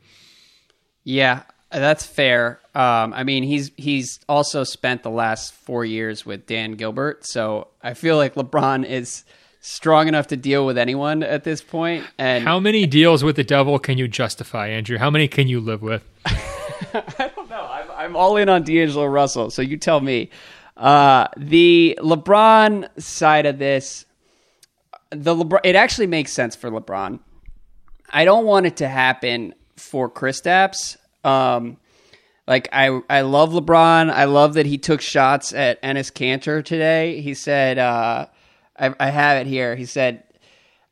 [1.03, 2.59] Yeah, that's fair.
[2.73, 7.69] Um, I mean, he's he's also spent the last four years with Dan Gilbert, so
[7.81, 9.23] I feel like LeBron is
[9.61, 12.05] strong enough to deal with anyone at this point.
[12.17, 14.97] And how many deals with the devil can you justify, Andrew?
[14.97, 16.03] How many can you live with?
[16.25, 17.67] I don't know.
[17.71, 20.29] I'm, I'm all in on D'Angelo Russell, so you tell me.
[20.77, 24.05] Uh, the LeBron side of this,
[25.15, 27.19] the LeBron, it actually makes sense for LeBron.
[28.09, 30.97] I don't want it to happen for Kristaps.
[31.23, 31.77] Um,
[32.47, 34.11] like I, I love LeBron.
[34.11, 37.21] I love that he took shots at Enes Kanter today.
[37.21, 38.27] He said, uh,
[38.77, 39.75] I, I have it here.
[39.75, 40.23] He said,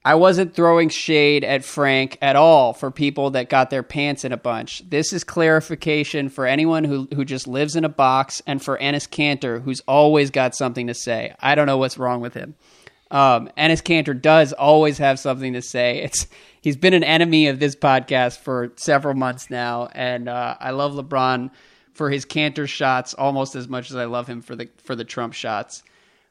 [0.05, 4.33] I wasn't throwing shade at Frank at all for people that got their pants in
[4.33, 4.87] a bunch.
[4.89, 9.07] This is clarification for anyone who, who just lives in a box and for Enes
[9.07, 11.33] Kanter, who's always got something to say.
[11.39, 12.55] I don't know what's wrong with him.
[13.13, 16.01] Um, Enes Kanter does always have something to say.
[16.01, 16.27] It's
[16.61, 20.93] he's been an enemy of this podcast for several months now, and uh, I love
[20.93, 21.51] LeBron
[21.93, 25.05] for his Kanter shots almost as much as I love him for the for the
[25.05, 25.83] Trump shots.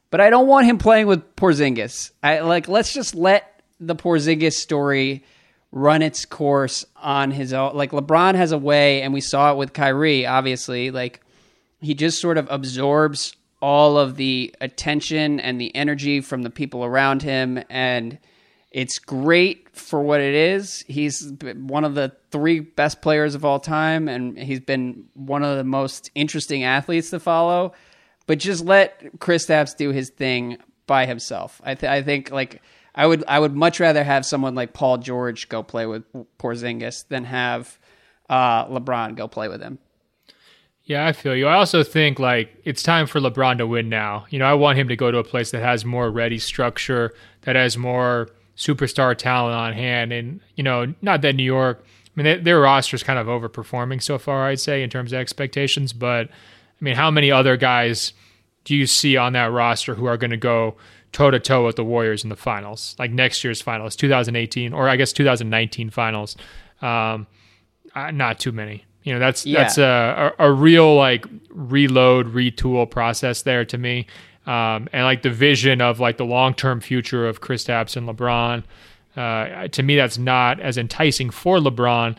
[0.09, 2.11] But I don't want him playing with Porzingis.
[2.21, 5.23] I like let's just let the Porzingis story
[5.71, 7.75] run its course on his own.
[7.75, 10.25] Like LeBron has a way, and we saw it with Kyrie.
[10.25, 11.21] Obviously, like
[11.79, 16.83] he just sort of absorbs all of the attention and the energy from the people
[16.83, 18.19] around him and
[18.71, 20.83] it's great for what it is.
[20.87, 25.57] He's one of the three best players of all time, and he's been one of
[25.57, 27.73] the most interesting athletes to follow.
[28.25, 30.57] But just let Kristaps do his thing
[30.87, 31.61] by himself.
[31.63, 32.63] I, th- I think like
[32.95, 36.03] I would I would much rather have someone like Paul George go play with
[36.39, 37.77] Porzingis than have
[38.27, 39.77] uh, LeBron go play with him.
[40.85, 41.47] Yeah, I feel you.
[41.47, 44.25] I also think like it's time for LeBron to win now.
[44.29, 47.13] You know, I want him to go to a place that has more ready structure,
[47.41, 51.83] that has more superstar talent on hand, and you know, not that New York.
[51.85, 55.19] I mean, they, their roster's kind of overperforming so far, I'd say, in terms of
[55.19, 55.93] expectations.
[55.93, 58.11] But I mean, how many other guys
[58.65, 60.75] do you see on that roster who are going to go
[61.13, 64.89] toe to toe with the Warriors in the finals, like next year's finals, 2018, or
[64.89, 66.35] I guess 2019 finals?
[66.81, 67.25] Um,
[67.95, 68.83] not too many.
[69.03, 69.59] You know, that's yeah.
[69.59, 74.07] that's a, a, a real like reload, retool process there to me.
[74.45, 78.63] Um, and like the vision of like the long term future of Kristaps and LeBron.
[79.15, 82.17] Uh, to me, that's not as enticing for LeBron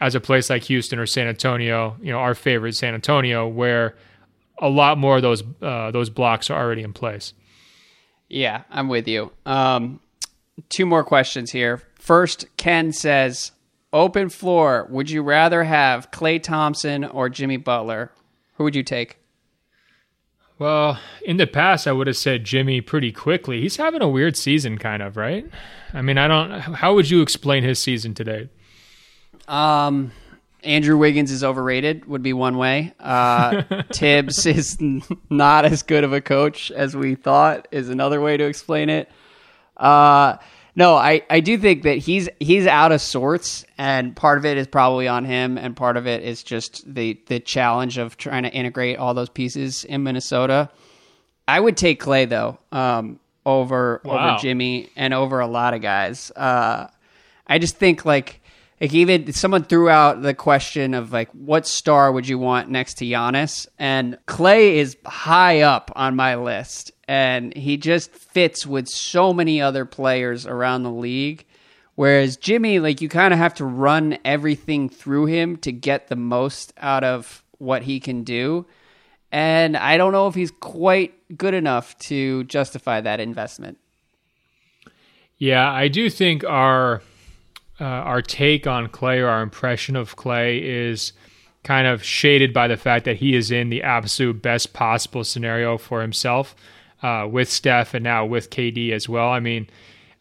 [0.00, 1.96] as a place like Houston or San Antonio.
[2.00, 3.96] You know, our favorite San Antonio, where
[4.58, 7.34] a lot more of those uh, those blocks are already in place.
[8.28, 9.32] Yeah, I'm with you.
[9.44, 10.00] Um,
[10.68, 11.82] two more questions here.
[11.98, 13.52] First, Ken says,
[13.92, 14.86] Open floor.
[14.90, 18.12] Would you rather have Klay Thompson or Jimmy Butler?
[18.54, 19.18] Who would you take?
[20.58, 23.60] Well, in the past, I would have said Jimmy pretty quickly.
[23.60, 25.46] He's having a weird season, kind of, right?
[25.92, 26.50] I mean, I don't.
[26.50, 28.48] How would you explain his season today?
[29.46, 30.12] Um,
[30.64, 32.06] Andrew Wiggins is overrated.
[32.06, 32.94] Would be one way.
[32.98, 33.62] Uh,
[33.92, 34.78] Thibs is
[35.28, 37.68] not as good of a coach as we thought.
[37.70, 39.10] Is another way to explain it.
[39.76, 40.38] Uh,
[40.78, 44.58] no, I, I do think that he's he's out of sorts, and part of it
[44.58, 48.42] is probably on him, and part of it is just the the challenge of trying
[48.42, 50.68] to integrate all those pieces in Minnesota.
[51.48, 54.34] I would take Klay though um, over wow.
[54.34, 56.30] over Jimmy and over a lot of guys.
[56.36, 56.88] Uh,
[57.46, 58.42] I just think like
[58.78, 62.98] like even someone threw out the question of like what star would you want next
[62.98, 68.88] to Giannis, and Klay is high up on my list and he just fits with
[68.88, 71.44] so many other players around the league.
[71.94, 76.16] Whereas Jimmy, like you kind of have to run everything through him to get the
[76.16, 78.66] most out of what he can do.
[79.32, 83.78] And I don't know if he's quite good enough to justify that investment.
[85.38, 87.02] Yeah, I do think our
[87.78, 91.12] uh, our take on Klay or our impression of Klay is
[91.62, 95.76] kind of shaded by the fact that he is in the absolute best possible scenario
[95.76, 96.54] for himself
[97.02, 99.28] uh, with Steph and now with KD as well.
[99.28, 99.68] I mean,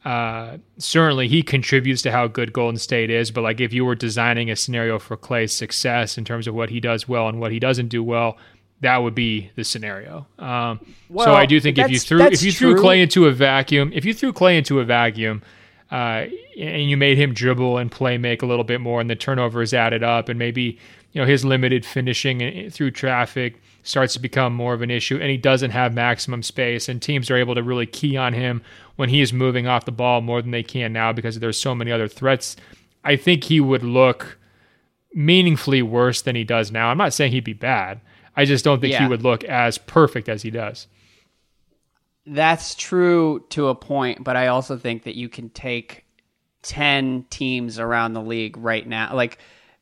[0.03, 3.95] uh, certainly he contributes to how good Golden State is, but like if you were
[3.95, 7.51] designing a scenario for Klay's success in terms of what he does well and what
[7.51, 8.37] he doesn't do well,
[8.81, 10.27] that would be the scenario.
[10.37, 12.73] Um, well, so I do think if you threw if you true.
[12.75, 15.41] threw Klay into a vacuum, if you threw Klay into a vacuum,
[15.91, 16.25] uh,
[16.59, 19.73] and you made him dribble and play make a little bit more, and the turnovers
[19.73, 20.77] added up, and maybe
[21.13, 25.29] you know his limited finishing through traffic starts to become more of an issue and
[25.29, 28.61] he doesn't have maximum space and teams are able to really key on him
[28.95, 31.75] when he is moving off the ball more than they can now because there's so
[31.75, 32.55] many other threats.
[33.03, 34.39] I think he would look
[35.13, 36.89] meaningfully worse than he does now.
[36.89, 38.01] I'm not saying he'd be bad.
[38.35, 39.03] I just don't think yeah.
[39.03, 40.87] he would look as perfect as he does.
[42.25, 46.05] That's true to a point but i also think that you can take
[46.63, 49.37] 10 teams around the league right now like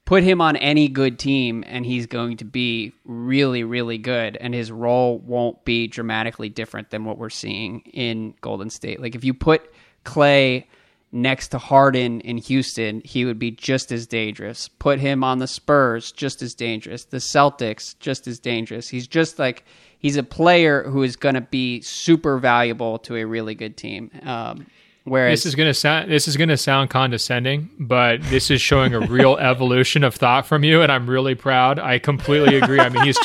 [0.06, 4.54] put him on any good team and he's going to be really really good and
[4.54, 9.02] his role won't be dramatically different than what we're seeing in Golden State.
[9.02, 9.74] Like if you put
[10.06, 10.66] Klay
[11.14, 14.68] next to Harden in Houston, he would be just as dangerous.
[14.68, 17.06] Put him on the Spurs, just as dangerous.
[17.06, 18.90] The Celtics, just as dangerous.
[18.90, 19.64] He's just like
[20.00, 24.10] he's a player who is going to be super valuable to a really good team.
[24.24, 24.66] Um,
[25.06, 29.02] Whereas this is gonna sound this is gonna sound condescending, but this is showing a
[29.02, 31.78] real evolution of thought from you, and I'm really proud.
[31.78, 32.80] I completely agree.
[32.80, 33.20] I mean, he's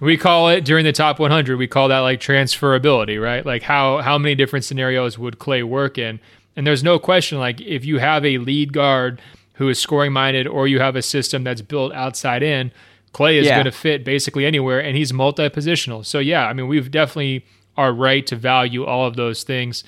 [0.00, 3.44] we call it during the top 100, we call that like transferability, right?
[3.44, 6.20] Like how how many different scenarios would Klay work in?
[6.56, 9.20] And there's no question, like if you have a lead guard
[9.54, 12.70] who is scoring minded, or you have a system that's built outside in,
[13.12, 13.54] Klay is yeah.
[13.54, 16.04] going to fit basically anywhere, and he's multi positional.
[16.04, 17.44] So yeah, I mean, we've definitely
[17.76, 19.84] are right to value all of those things.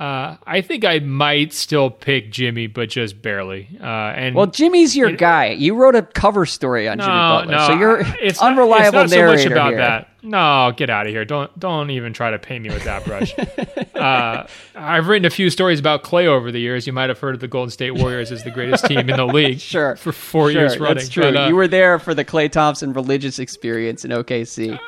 [0.00, 3.68] Uh, I think I might still pick Jimmy, but just barely.
[3.78, 5.50] Uh, and well, Jimmy's your it, guy.
[5.50, 9.04] You wrote a cover story on no, Jimmy Butler, no, so you're it's unreliable not,
[9.04, 9.78] it's not narrator so much about here.
[9.78, 10.08] that.
[10.22, 11.26] No, get out of here!
[11.26, 13.34] Don't don't even try to paint me with that brush.
[13.94, 16.86] uh, I've written a few stories about Klay over the years.
[16.86, 19.26] You might have heard of the Golden State Warriors as the greatest team in the
[19.26, 19.60] league.
[19.60, 20.94] sure, for four sure, years running.
[20.96, 21.24] That's true.
[21.24, 24.80] But, uh, you were there for the Klay Thompson religious experience in OKC.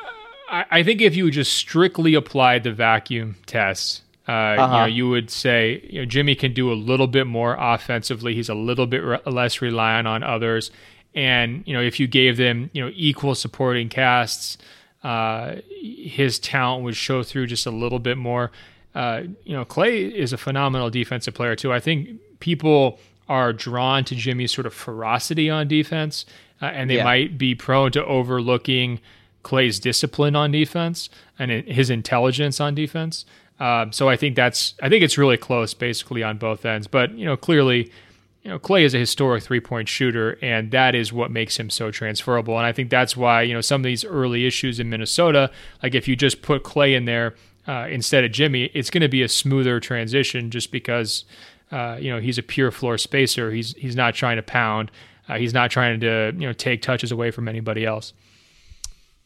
[0.49, 4.73] I, I think if you just strictly applied the vacuum test uh, uh-huh.
[4.75, 8.33] You know, you would say you know, Jimmy can do a little bit more offensively.
[8.35, 10.71] He's a little bit re- less reliant on others,
[11.13, 14.57] and you know, if you gave them you know equal supporting casts,
[15.03, 18.51] uh, his talent would show through just a little bit more.
[18.95, 21.73] Uh, you know, Klay is a phenomenal defensive player too.
[21.73, 22.09] I think
[22.39, 26.25] people are drawn to Jimmy's sort of ferocity on defense.
[26.61, 27.03] uh, and they Yeah.
[27.03, 29.01] might be prone to overlooking
[29.43, 33.25] Klay's discipline on defense and his intelligence on defense.
[33.63, 36.85] Um, so I think that's I think it's really close, basically on both ends.
[36.85, 37.89] But you know, clearly,
[38.43, 41.69] you know, Klay is a historic three point shooter, and that is what makes him
[41.69, 42.57] so transferable.
[42.57, 45.49] And I think that's why you know some of these early issues in Minnesota,
[45.81, 47.35] like if you just put Klay in there
[47.65, 51.23] uh, instead of Jimmy, it's going to be a smoother transition just because
[51.71, 53.49] uh, you know he's a pure floor spacer.
[53.49, 54.91] He's he's not trying to pound.
[55.29, 58.11] Uh, he's not trying to you know take touches away from anybody else.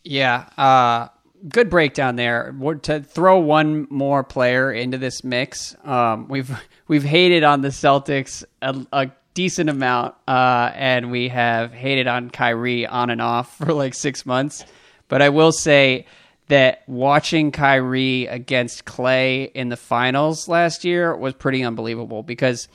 [0.03, 1.07] Yeah, uh,
[1.47, 2.55] good breakdown there.
[2.83, 6.51] To throw one more player into this mix, um, we've
[6.87, 12.29] we've hated on the Celtics a, a decent amount, uh, and we have hated on
[12.29, 14.65] Kyrie on and off for like six months.
[15.07, 16.05] But I will say
[16.47, 22.67] that watching Kyrie against Klay in the finals last year was pretty unbelievable because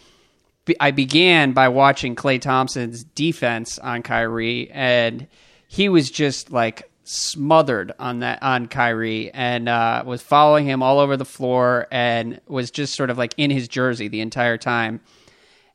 [0.78, 5.26] I began by watching Klay Thompson's defense on Kyrie, and
[5.66, 10.98] he was just like smothered on that on Kyrie, and uh, was following him all
[10.98, 15.00] over the floor, and was just sort of like in his jersey the entire time.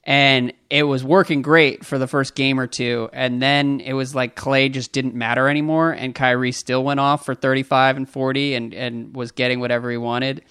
[0.03, 4.15] And it was working great for the first game or two, and then it was
[4.15, 8.09] like Klay just didn't matter anymore, and Kyrie still went off for thirty five and
[8.09, 10.43] forty, and and was getting whatever he wanted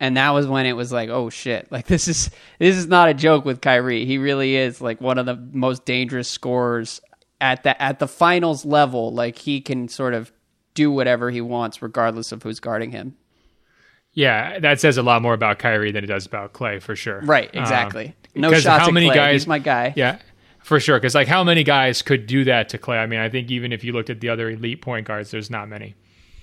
[0.00, 3.10] and that was when it was like, oh shit, like this is this is not
[3.10, 4.06] a joke with Kyrie.
[4.06, 7.00] He really is like one of the most dangerous scorers
[7.40, 9.12] at the at the finals level.
[9.12, 10.32] Like he can sort of
[10.74, 13.16] do whatever he wants regardless of who's guarding him.
[14.12, 17.20] Yeah, that says a lot more about Kyrie than it does about Klay for sure.
[17.20, 18.14] Right, Um, exactly.
[18.34, 19.14] no because shots how many Klay.
[19.14, 19.32] guys?
[19.42, 19.92] He's my guy.
[19.96, 20.18] Yeah,
[20.62, 20.98] for sure.
[20.98, 22.98] Because like, how many guys could do that to Klay?
[22.98, 25.48] I mean, I think even if you looked at the other elite point guards, there's
[25.50, 25.94] not many.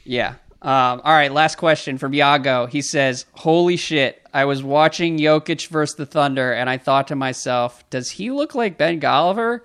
[0.06, 0.36] Yeah.
[0.62, 2.68] Um, all right, last question from Yago.
[2.70, 7.16] He says, Holy shit, I was watching Jokic versus the Thunder, and I thought to
[7.16, 9.60] myself, does he look like Ben Golliver?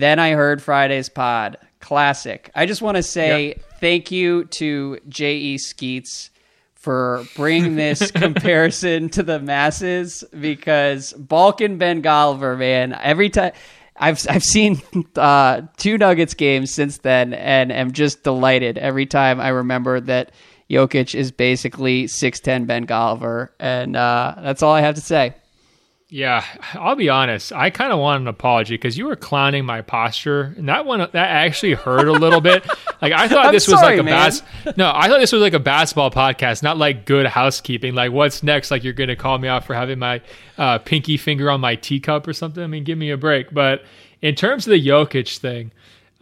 [0.00, 1.56] Then I heard Friday's pod.
[1.80, 2.50] Classic.
[2.54, 5.58] I just want to say thank you to J.E.
[5.58, 6.30] Skeets
[6.74, 13.52] for bringing this comparison to the masses because Balkan Ben Golliver, man, every time.
[13.98, 14.82] I've I've seen
[15.16, 20.32] uh, two Nuggets games since then, and am just delighted every time I remember that
[20.68, 25.34] Jokic is basically six ten Ben Golliver, and uh, that's all I have to say.
[26.08, 26.44] Yeah,
[26.74, 27.52] I'll be honest.
[27.52, 31.00] I kind of want an apology because you were clowning my posture, and that one
[31.00, 32.66] that actually hurt a little bit.
[33.02, 34.42] Like I thought this was sorry, like a bas-
[34.78, 37.94] No, I thought this was like a basketball podcast, not like good housekeeping.
[37.94, 38.70] Like what's next?
[38.70, 40.22] Like you're gonna call me out for having my
[40.56, 42.64] uh, pinky finger on my teacup or something?
[42.64, 43.52] I mean, give me a break.
[43.52, 43.84] But
[44.22, 45.72] in terms of the Jokic thing,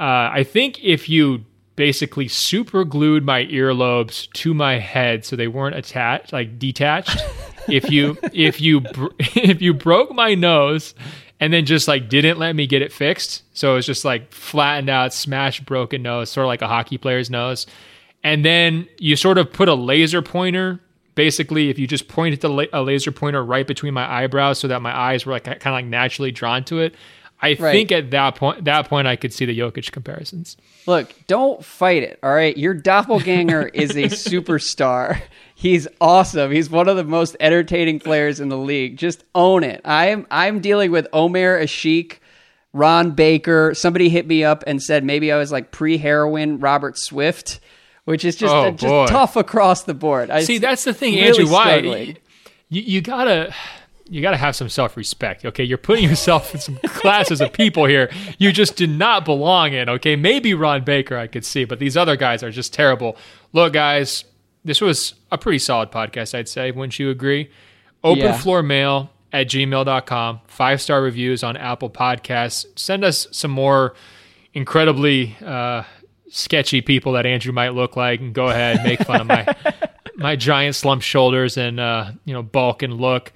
[0.01, 1.45] uh, I think if you
[1.77, 7.17] basically super glued my earlobes to my head so they weren't attached, like detached.
[7.69, 10.95] if you if you br- if you broke my nose
[11.41, 14.33] and then just like didn't let me get it fixed, so it was just like
[14.33, 17.67] flattened out, smashed, broken nose, sort of like a hockey player's nose,
[18.23, 20.81] and then you sort of put a laser pointer.
[21.17, 24.67] Basically, if you just pointed the la- a laser pointer right between my eyebrows, so
[24.69, 26.95] that my eyes were like kind of like naturally drawn to it,
[27.41, 27.73] I Right.
[27.73, 30.57] think at that point, that point, I could see the Jokic comparisons.
[30.87, 32.19] Look, don't fight it.
[32.23, 35.21] All right, your doppelganger is a superstar.
[35.55, 36.51] He's awesome.
[36.51, 38.97] He's one of the most entertaining players in the league.
[38.97, 39.81] Just own it.
[39.85, 42.19] I'm I'm dealing with Omer Asik,
[42.73, 43.73] Ron Baker.
[43.75, 47.61] Somebody hit me up and said maybe I was like pre-heroin Robert Swift,
[48.05, 50.31] which is just Oh, just tough across the board.
[50.31, 51.49] I See, that's the thing, really Andrew.
[51.53, 51.77] Why
[52.69, 53.55] you, you gotta
[54.11, 55.45] you gotta have some self respect.
[55.45, 59.73] Okay, you're putting yourself in some classes of people here you just do not belong
[59.73, 59.89] in.
[59.89, 63.17] Okay, maybe Ron Baker I could see, but these other guys are just terrible.
[63.53, 64.25] Look, guys,
[64.65, 66.71] this was a pretty solid podcast, I'd say.
[66.71, 67.51] Wouldn't you agree?
[68.03, 68.33] Open Yeah.
[68.39, 72.67] floor mail at gmail.com, five star reviews on Apple Podcasts.
[72.77, 73.95] Send us some more
[74.53, 75.83] incredibly uh,
[76.29, 79.47] sketchy people that Andrew might look like, and go ahead make fun of my
[80.17, 83.33] my giant slump shoulders and uh, you know bulk and look.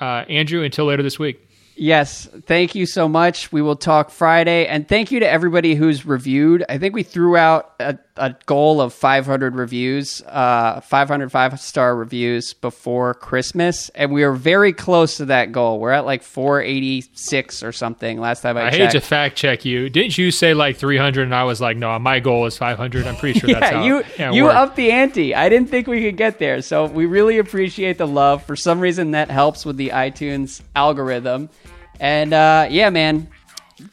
[0.00, 1.43] Uh, Andrew, until later this week.
[1.76, 3.50] Yes, thank you so much.
[3.50, 6.64] We will talk Friday, and thank you to everybody who's reviewed.
[6.68, 11.96] I think we threw out a, a goal of 500 reviews, uh, 500 five star
[11.96, 15.80] reviews before Christmas, and we are very close to that goal.
[15.80, 18.20] We're at like 486 or something.
[18.20, 19.90] Last time I, I hate to fact check you.
[19.90, 21.22] Didn't you say like 300?
[21.22, 23.06] And I was like, no, my goal is 500.
[23.06, 24.56] I'm pretty sure that's yeah, how you it you worked.
[24.56, 25.34] upped the ante.
[25.34, 28.44] I didn't think we could get there, so we really appreciate the love.
[28.44, 31.50] For some reason, that helps with the iTunes algorithm.
[32.00, 33.28] And uh, yeah, man,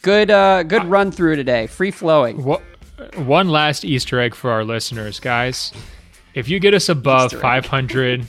[0.02, 2.44] good uh, good run through today, free flowing.
[3.16, 5.72] One last Easter egg for our listeners, guys.
[6.34, 8.28] If you get us above 500,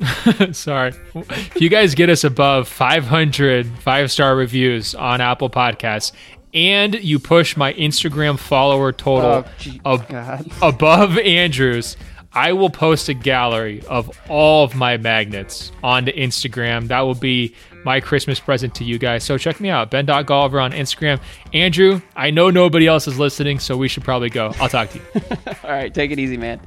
[0.52, 6.12] sorry, if you guys get us above 500 five star reviews on Apple Podcasts
[6.52, 9.44] and you push my Instagram follower total
[9.84, 11.96] Oh, ab- above Andrew's,
[12.32, 16.88] I will post a gallery of all of my magnets onto Instagram.
[16.88, 17.54] That will be
[17.84, 19.24] my Christmas present to you guys.
[19.24, 21.20] So check me out, Ben.Golliver on Instagram.
[21.52, 24.52] Andrew, I know nobody else is listening, so we should probably go.
[24.60, 25.04] I'll talk to you.
[25.64, 26.60] All right, take it easy, man.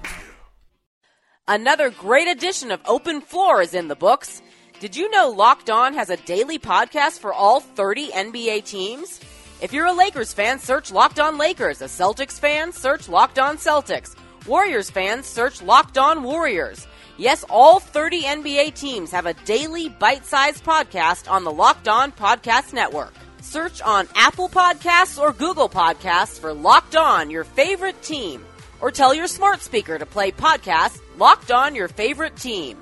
[1.47, 4.41] Another great edition of Open Floor is in the books.
[4.79, 9.19] Did you know Locked On has a daily podcast for all 30 NBA teams?
[9.61, 11.81] If you're a Lakers fan, search Locked On Lakers.
[11.81, 14.15] A Celtics fan, search Locked On Celtics.
[14.47, 16.87] Warriors fans, search Locked On Warriors.
[17.17, 22.73] Yes, all 30 NBA teams have a daily bite-sized podcast on the Locked On Podcast
[22.73, 23.13] Network.
[23.41, 28.43] Search on Apple Podcasts or Google Podcasts for Locked On, your favorite team.
[28.81, 32.81] Or tell your smart speaker to play podcast Locked On Your Favorite Team.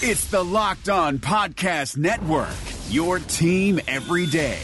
[0.00, 2.54] It's the Locked On Podcast Network,
[2.88, 4.60] your team every day.